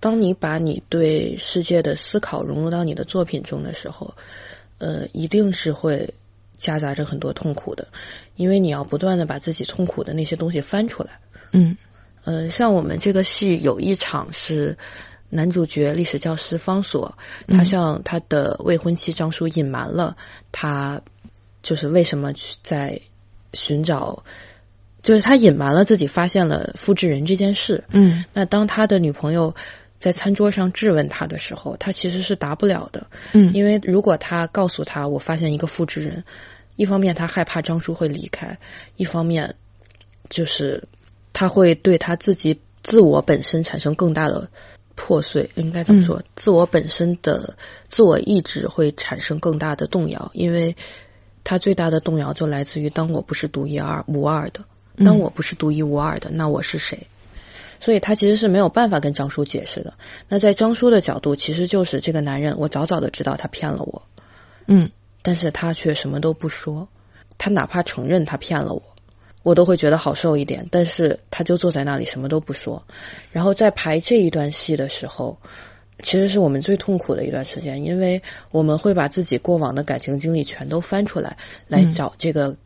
[0.00, 4.14] 当你把你对世界的思考融入到你的作品中的时候，
[4.78, 6.14] 呃，一定是会
[6.56, 7.88] 夹杂着很多痛苦的，
[8.34, 11.20] 因为你要不断的把自己痛苦的那些东西翻出来。
[11.52, 11.76] 嗯
[12.24, 14.78] 呃，像我们这个戏有一场是
[15.28, 17.16] 男主角历史教师方所，
[17.48, 20.16] 他嗯向他的未婚妻张叔隐瞒了
[20.52, 21.02] 他
[21.62, 23.00] 就是为什么去在
[23.52, 24.24] 寻找，
[25.02, 27.84] 就是他隐瞒了自己发现了复制人这件事。
[27.90, 29.54] 嗯那当他的女朋友
[29.98, 36.24] 在餐桌上质问他的时候，他其实是答不了的，嗯，因为如果他告诉他我发现一个复制人，
[36.76, 38.58] 一方面他害怕张叔会离开，
[38.96, 39.54] 一方面
[40.28, 40.84] 就是
[41.32, 44.48] 他会对他自己自我本身产生更大的
[44.94, 46.22] 破碎，应该怎么说？
[46.36, 47.56] 自我本身的
[47.88, 50.76] 自我意志会产生更大的动摇，因为
[51.44, 54.64] 他最大的动摇就来自于当我不是独一二无二的，
[54.96, 57.06] 当我不是独一无二的，那我是谁？
[57.80, 59.94] 所以他其实是没有办法跟张叔解释的。
[60.28, 64.02] 那在张叔的角度，其实就是这个男人，我早早的知道他骗了我，
[64.66, 64.90] 嗯
[65.22, 66.88] 但是他却什么都不说，
[67.38, 68.82] 他哪怕承认他骗了我，
[69.42, 70.66] 我都会觉得好受一点。
[70.70, 72.84] 但是他就坐在那里什么都不说。
[73.32, 75.38] 然后在排这一段戏的时候，
[76.02, 81.36] 其实是我们最痛苦的一段时间，因为我们会把自己过往的感情经历全都翻出来，
[81.68, 82.56] 来找这个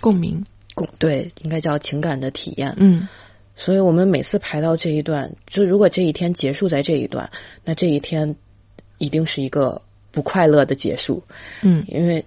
[0.00, 0.44] 共鸣。
[0.74, 2.74] 共对，应该叫情感的体验。
[2.76, 3.08] 嗯，
[3.56, 7.32] 所以我们每次排到这一段，就如果这一天结束在这一段，
[7.64, 8.36] 那这一天
[8.96, 9.82] 一定是一个
[10.12, 11.24] 不快乐的结束。
[11.62, 12.26] 嗯，因为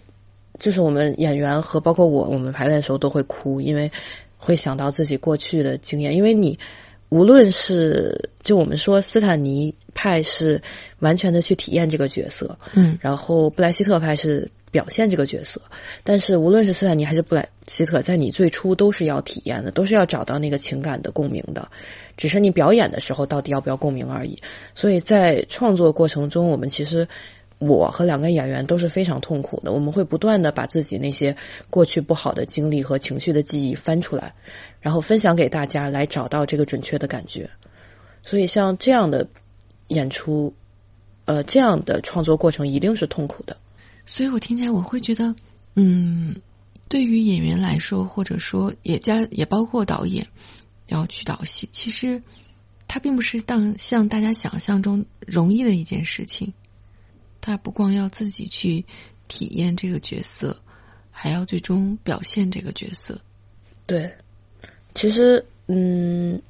[0.62, 3.92] 就是我们演员和包括我，我们排练的时候都会哭，因为
[4.38, 6.16] 会想到自己过去的经验。
[6.16, 6.58] 因为你
[7.10, 10.62] 无论是就我们说斯坦尼派是
[11.00, 14.52] 完全的去体验这个角色，嗯，然后布莱希特派是。
[14.72, 15.64] 表现这个角色，
[16.06, 21.68] 但是无论是斯坦尼还是布莱希特，在你最初都是要体验的，都是要找到那个情感的共鸣的，
[22.16, 24.38] 只是你表演的时候到底要不要共鸣而已。
[24.74, 27.10] 所以在创作过程中，我们其实
[27.62, 31.38] 我和两个演员都是非常痛苦的，我们会不断的把自己那些
[31.70, 34.34] 过去不好的经历和情绪的记忆翻出来，
[34.80, 37.52] 然后分享给大家，来找到这个准确的感觉。
[38.24, 39.28] 所以像这样的
[39.88, 40.56] 演出，
[41.26, 43.58] 呃，这样的创作过程一定是痛苦的。
[44.08, 45.36] 所以我听起来我会觉得，
[45.76, 46.38] 嗯，
[46.90, 50.30] 对于演员来说，或者说也加也包括导演
[50.88, 52.24] 要去导戏，其实
[52.88, 56.54] 它并不是当像大家想象中容易的一件事情。
[57.42, 58.86] 他不光要自己去
[59.28, 60.58] 体验这个角色，
[61.12, 63.20] 还要最终表现这个角色。
[63.86, 64.14] 对，
[64.96, 66.42] 其实嗯，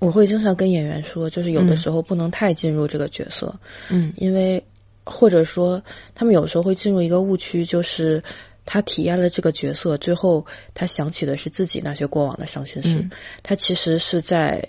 [0.00, 4.64] 我会经常跟演员说，就是有的时候不能太进入这个角色，嗯，因为。
[5.10, 5.84] 或者说，
[6.14, 8.22] 他们有时候会进入一个误区，就是
[8.66, 10.44] 他体验了这个角色，最后
[10.74, 13.08] 他想起的是自己那些过往的伤心事。
[13.42, 14.68] 他其实是在，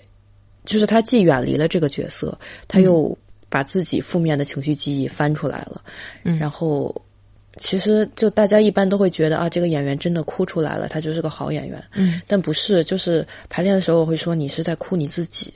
[0.64, 3.18] 就是他既远离了这个角色，他又
[3.50, 5.82] 把自己负面的情绪记忆翻出来了。
[6.22, 7.02] 然后，
[7.58, 11.84] 其实就大家一般都会觉得啊，这个演员真的哭出来了，他就是个好演员。
[11.92, 15.52] 嗯，但不是，就是排练的时候我会说，你是在哭你自己。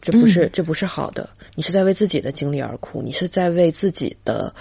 [0.00, 1.30] 这不是，这不是好的。
[1.54, 4.54] 你是在为自己的经历而哭，你是在为自己的，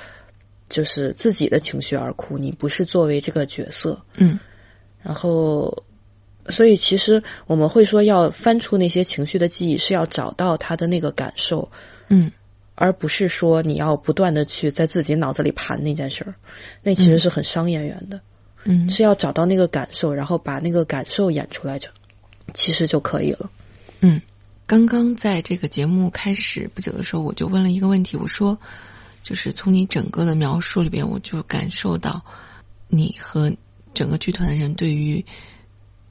[0.69, 2.37] 就是自己的情绪而哭。
[2.37, 4.03] 你不是作为这个角色。
[4.17, 4.39] 嗯。
[5.01, 5.83] 然后，
[6.47, 11.71] 所以其实我们会说，要翻出那些情绪的记忆，是要找到他的那个感受。
[12.07, 12.31] 嗯。
[12.81, 16.35] 而不是说你要不断的去在自己脑子里盘那件事儿，
[16.81, 18.21] 那其实是很伤演员的。
[18.63, 18.89] 嗯。
[18.89, 21.89] 是要找到那个感受，然后把那个感受演出来，就
[22.55, 23.51] 其实就可以了。
[23.99, 24.19] 嗯。
[24.65, 28.57] 刚刚在这个节目开始不久的时候，我就问了一个问题，我说，
[29.21, 32.25] 就是从你整个的描述里边，我就感受到
[32.87, 33.53] 你和
[33.93, 35.23] 整个剧团的人对于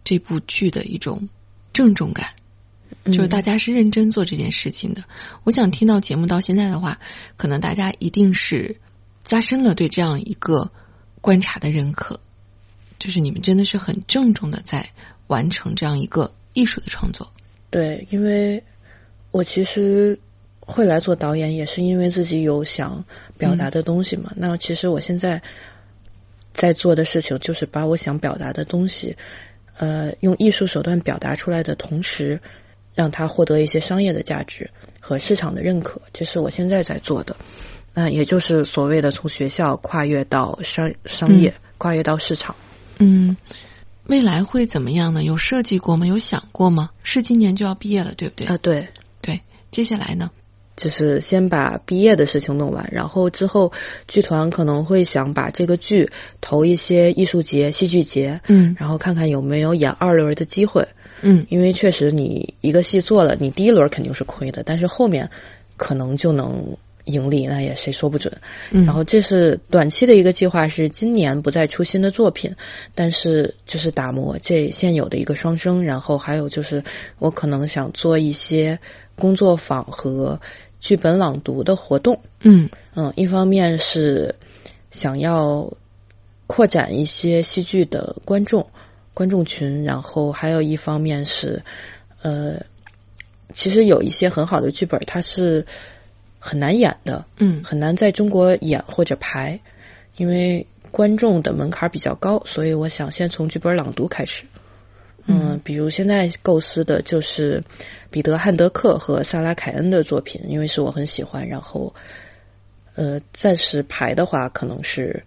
[0.05, 1.29] 这部剧的一种
[1.73, 2.29] 郑重感，
[3.05, 5.05] 就是大家是认真做这件事情的。
[5.45, 7.01] 我想听到节目到现在的话，
[7.37, 8.77] 可能大家一定是
[9.25, 10.71] 加深了对这样一个
[11.21, 12.21] 观察的认可，
[12.99, 14.91] 就是你们真的是很郑重的在
[15.27, 17.33] 完成这样一个艺术的创作。
[17.71, 18.65] 对，因为
[19.31, 20.19] 我其实
[20.59, 23.05] 会来做导演，也是因为自己有想
[23.39, 24.33] 表达的东西嘛。
[24.37, 25.43] 那其实我现在
[26.53, 29.17] 在做的事情，就是把我想表达的东西，
[29.79, 32.41] 呃，用艺术手段表达出来的同时，
[32.95, 34.71] 让它获得一些商业的价值
[35.01, 36.03] 和市场的认可。
[36.13, 37.37] 这是我现在在做的。
[37.93, 42.57] 那也就是所谓的从学校跨越到商商业，跨越到市场。
[42.99, 43.37] 嗯。
[44.07, 45.23] 未来会怎么样呢？
[45.23, 46.05] 有设计过吗？
[46.05, 46.91] 有想过吗？
[47.05, 48.47] 是今年就要毕业了，对不对？
[48.49, 48.89] 啊，对
[49.23, 49.41] 对。
[49.71, 50.33] 接下来呢？
[50.77, 53.71] 就是先把毕业的事情弄完，然后之后
[54.09, 56.11] 剧团可能会想把这个剧
[56.41, 60.89] 投一些艺术节、戏剧节，嗯，然后看看有没有演二轮的机会，
[61.23, 65.31] 嗯，因为确实你一个戏做了，你第一轮肯定是亏的，但是后面
[65.77, 66.77] 可能就能。
[67.07, 68.41] 盈利那也谁说不准，
[68.71, 72.55] 然后这是短期的一个计划，是今年不再出新的作品，
[72.95, 76.85] 但是就是打磨这现有的一个双生，然后还有就是
[77.19, 78.79] 我可能想做一些
[79.17, 80.41] 工作坊和
[80.79, 82.69] 剧本朗读的活动，嗯。
[82.95, 84.37] 嗯，一方面是
[84.91, 85.73] 想要
[86.47, 88.69] 扩展一些戏剧的观众
[89.15, 91.63] 观众群，然后还有一方面是
[92.23, 92.65] 呃，
[93.53, 95.67] 其实有一些很好的剧本，它是。
[96.43, 99.61] 很难演的，嗯，很难在中国演或者排，
[100.17, 104.45] 因为观众的门槛比较高，所以我想先从剧本朗读开始。
[105.27, 107.63] 嗯，比如现在构思的就是
[108.11, 111.47] 彼得·汉德克和萨拉·凯恩的作品，因为是我很喜欢。
[111.47, 111.95] 然后，
[112.95, 115.25] 呃，暂时排的话，可能是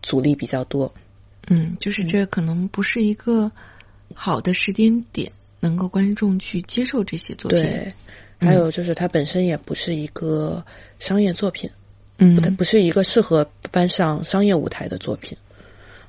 [0.00, 0.94] 阻力比较多。
[1.46, 3.52] 嗯，就是这可能不是一个
[4.14, 7.62] 好的时间点，能够观众去接受这些作品。
[7.62, 7.94] 对。
[8.38, 10.66] 还有就是，它本身也不是一个
[10.98, 11.70] 商业作品，
[12.18, 15.38] 嗯，不不是一个适合搬上商业舞台的作品。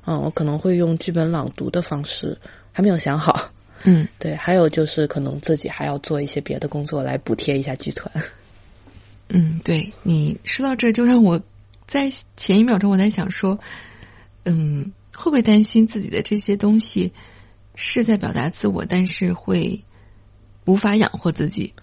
[0.05, 2.37] 嗯，我可能会用剧本朗读的方式，
[2.73, 3.51] 还没有想好。
[3.83, 8.11] 嗯 对，还有就是可能自己还要做一些别的工作来补贴一下剧团。
[9.29, 11.41] 嗯，对你说到这，就让我
[11.85, 13.57] 在前一秒钟我在想说，
[14.43, 17.11] 嗯，会不会担心自己的这些东西
[17.73, 19.83] 是在表达自我，但是会
[20.65, 21.73] 无法养活自己？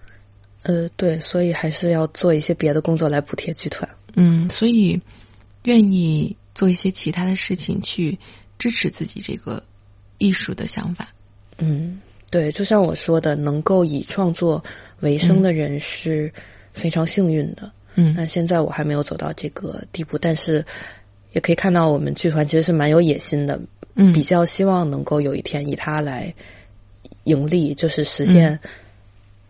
[0.62, 3.90] 呃，对，所以还是要做一些别的工作来补贴剧团。
[4.14, 5.02] 嗯，所以
[5.64, 8.20] 愿意做一些其他的事情去
[8.56, 9.64] 支持自己这个
[10.16, 11.08] 艺术的想法。
[11.58, 14.64] 嗯，对，就像我说的，能够以创作
[15.00, 16.32] 为生的人是
[16.72, 17.72] 非常幸运的。
[17.96, 20.64] 嗯那现在我还没有走到这个地步，但是
[21.34, 23.60] 也可以看到我们剧团其实是蛮有野心的，
[23.94, 26.34] 嗯比较希望能够有一天以它来
[27.24, 28.60] 盈利，就是实现、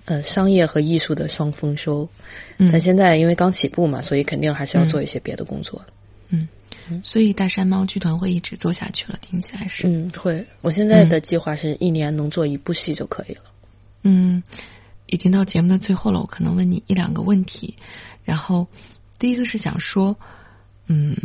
[0.07, 2.09] 呃商业和艺术的双丰收。
[2.57, 5.85] 嗯但现在因为刚起步嘛，所以肯定还是要做一些别的工作。
[6.29, 6.49] 嗯，
[7.03, 9.87] 所以大山猫剧团会一直做下去了，听起来是。
[9.89, 10.47] 嗯，会。
[10.63, 13.43] 我现在的计划是一年能做一部戏就可以了。
[14.03, 14.43] 嗯，
[15.07, 17.77] 已经到节目的最后了，我可能问你一两个问题。
[18.25, 18.67] 然后
[19.19, 20.17] 第一个是想说，
[20.87, 21.17] 嗯，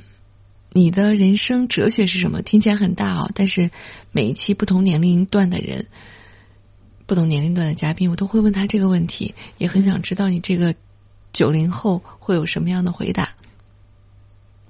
[0.72, 2.42] 你的人生哲学是什么？
[2.42, 3.72] 听起来很大哦，但是
[4.12, 5.88] 每一期不同年龄段的人、
[7.08, 10.76] 不同年龄段的嘉宾，我都会问他这个问题，也很想知道你这个
[11.34, 13.30] 九零后会有什么样的回答。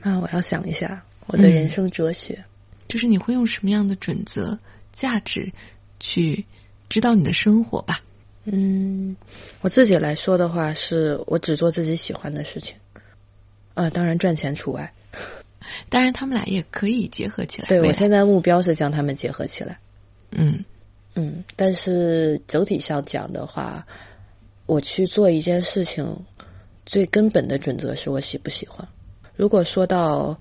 [0.01, 2.45] 那我要想一下我的嗯人生哲学。
[2.87, 4.57] 就是你会用什么样的准则、
[4.93, 5.51] 价值
[5.99, 6.45] 去
[6.87, 7.99] 指导你的生活吧？
[8.45, 9.15] 嗯，
[9.61, 12.77] 我自己来说的话，是我只做自己喜欢的事情，
[13.73, 14.93] 啊，当然赚钱除外。
[15.89, 17.67] 当然，他们俩也可以结合起来。
[17.67, 19.79] 对我现在目标是将他们结合起来。
[20.31, 20.63] 嗯
[21.15, 23.87] 嗯，但是整体上讲的话，
[24.65, 26.25] 我去做一件事情，
[26.85, 28.87] 最根本的准则是我喜不喜欢。
[29.35, 30.39] 如果说到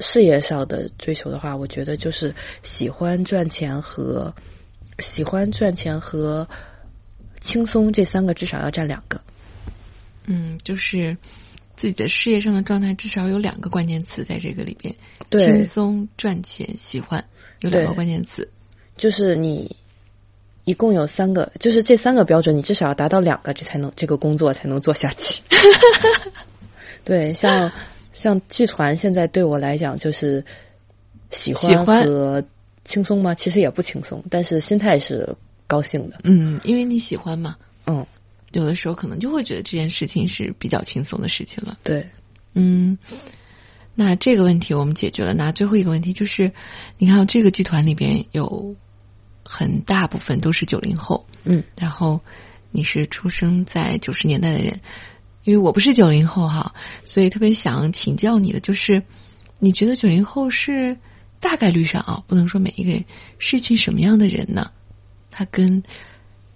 [0.00, 4.34] 事业上的追求的话，我觉得就是喜欢赚钱和
[4.98, 6.48] 喜欢赚钱和
[7.40, 9.20] 轻松这三个至少要占两个。
[10.24, 11.16] 嗯，就是
[11.76, 14.94] 自己的事业上的状态，至少有两个关键词在这个里边：
[15.30, 17.24] 对轻松、赚钱、喜欢，
[17.60, 18.48] 有两个关键词。
[18.96, 19.76] 就是你
[20.64, 25.42] 一共有三个，就是这三个标准，你至少要达到两个，这才能这个工作才能做下去。
[27.04, 27.72] 对，像
[28.12, 30.44] 像剧团现在对我来讲就是
[31.30, 32.44] 喜喜欢和
[32.84, 33.34] 轻松吗？
[33.34, 36.18] 其实也不轻松，但是心态是高兴的。
[36.22, 37.56] 嗯，因为你喜欢嘛，
[37.86, 38.06] 嗯，
[38.52, 41.78] 有的时候可能就会觉得这件事情是比较轻松的事情了。
[41.82, 42.10] 对，
[42.54, 42.98] 嗯，
[43.94, 45.34] 那这个问题我们解决了。
[45.34, 46.52] 那最后一个问题就是，
[46.98, 48.76] 你看这个剧团里边有
[49.44, 52.20] 很大部分都是九零后，嗯然后
[52.70, 54.80] 你是出生在九十年代的人，
[55.44, 56.74] 因为我不是九零后哈，
[57.04, 59.02] 所以特别想请教你的就是，
[59.58, 60.98] 你觉得九零后是
[61.40, 63.04] 大概率上啊，不能说每一个人
[63.38, 64.70] 是一群什么样的人呢？
[65.30, 65.82] 他跟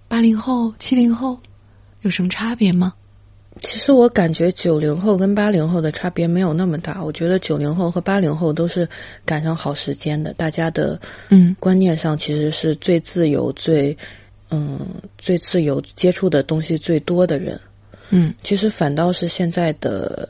[0.09, 1.41] 八零后、七零后
[2.07, 2.95] 有什么差别吗？
[3.61, 8.89] 其实我感觉九零后跟八零后的差别没有那么大，我觉得九零后和八零后都是
[9.25, 11.01] 赶上好时间的，大家的
[11.31, 13.99] 嗯观念上其实是最自由、最
[14.51, 17.61] 嗯最自由、接触的东西最多的人。
[18.11, 20.29] 嗯其实反倒是现在的，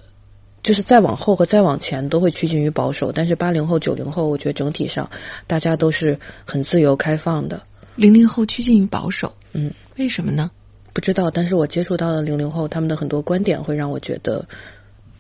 [0.63, 5.11] 就是再往后和再往前都会趋近于保守，但是八零后、九零后，我觉得整体上
[5.47, 7.65] 大家都是很自由开放的。
[7.97, 10.53] 零零后趋近于保守，嗯，为什么呢？
[10.97, 14.49] 不知道，但是我接触到的零零后，他们的很多观点会让我觉得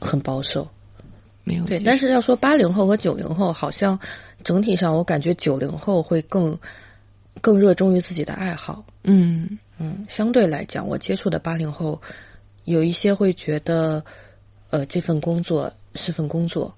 [0.01, 0.71] 很保守。
[1.45, 4.01] 没有对但是要说八零后和九零后，好像
[4.43, 6.59] 整体上我感觉九零后会更
[7.43, 8.87] 更热衷于自己的爱好。
[9.05, 12.01] 嗯嗯，相对来讲，我接触的八零后
[12.65, 14.07] 有一些会觉得，
[14.71, 16.75] 呃，这份工作是份工作，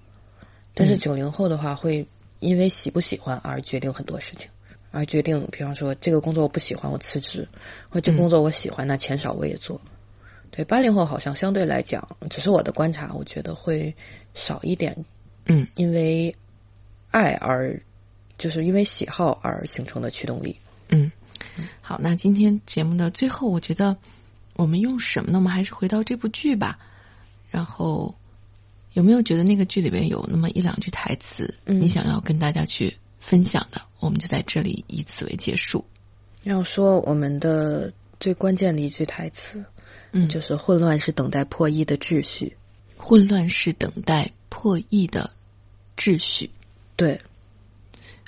[0.75, 2.09] 但是嗯九零后的话，会
[2.41, 4.51] 因为喜不喜欢而决定很多事情，
[4.91, 7.49] 而决定，比方说这个工作我不喜欢，我辞职；
[7.91, 9.81] 或这个工作我喜欢，那钱少我也做。
[10.51, 13.95] 对，八零后好像相对来讲，只是我的观察，我觉得会
[14.35, 15.05] 少一点，
[15.45, 16.37] 嗯因为
[17.11, 17.83] 爱而
[18.39, 20.59] 就是因为喜好而形成的驱动力。
[20.89, 21.13] 嗯，
[21.83, 23.99] 好，那今天节目的最后，我觉得
[24.57, 25.39] 我们用什么呢？
[25.39, 26.79] 我们还是回到这部剧吧。
[27.51, 28.15] 然后
[28.93, 33.83] 有没有觉得那个剧里边有那么一两句台词，嗯你想要跟大家去分享的？
[33.99, 35.85] 我们就在这里以此为结束。
[36.43, 39.65] 要说我们的最关键的一句台词，
[40.13, 42.57] 嗯，就是混乱是等待破译的秩序。
[42.97, 45.31] 混乱是等待破译的
[45.97, 46.51] 秩序。
[46.97, 47.21] 对，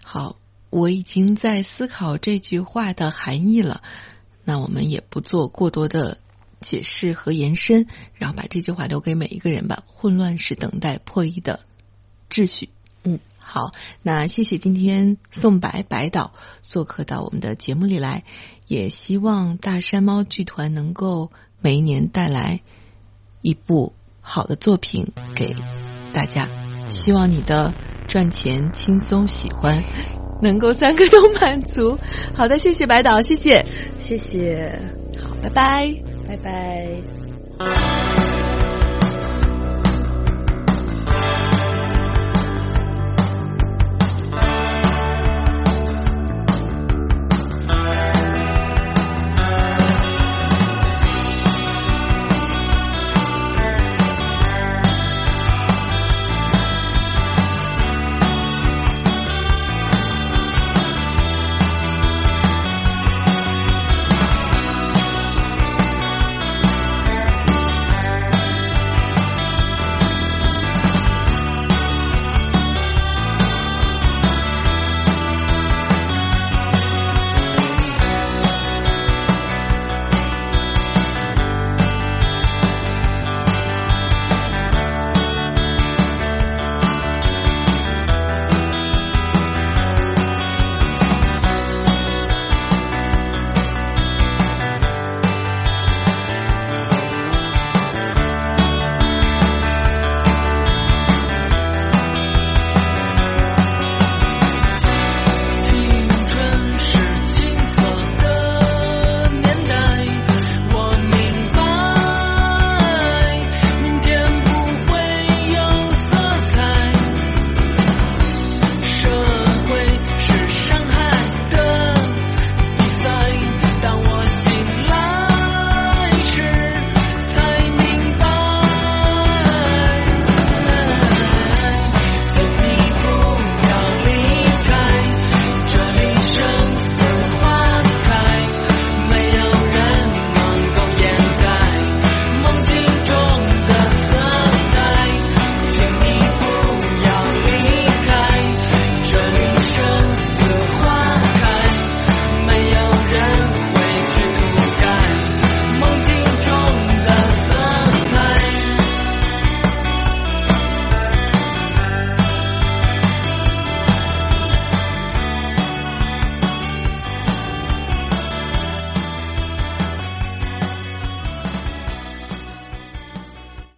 [0.02, 0.36] 好，
[0.70, 3.82] 我已经在思考这句话的含义了。
[4.44, 6.18] 那我们也不做过多的
[6.60, 9.82] 解释和延伸，然后把这句话留给每一个人吧。
[9.86, 11.60] 混乱是等待破译的
[12.30, 12.68] 秩序。
[13.02, 13.29] 嗯，好。
[13.52, 13.72] 好，
[14.02, 18.22] 那谢谢今天宋白白导做客到我们的节目里来，
[18.68, 22.60] 也希望大山猫剧团能够每一年带来
[23.42, 25.56] 一部好的作品给
[26.12, 26.48] 大家。
[26.90, 27.74] 希望你的
[28.06, 29.82] 赚钱轻松喜欢
[30.40, 31.98] 能够三个都满足。
[32.36, 33.66] 好的，谢谢白导，谢谢，
[33.98, 34.80] 谢谢，
[35.20, 35.92] 好，拜拜，
[36.28, 38.29] 拜拜。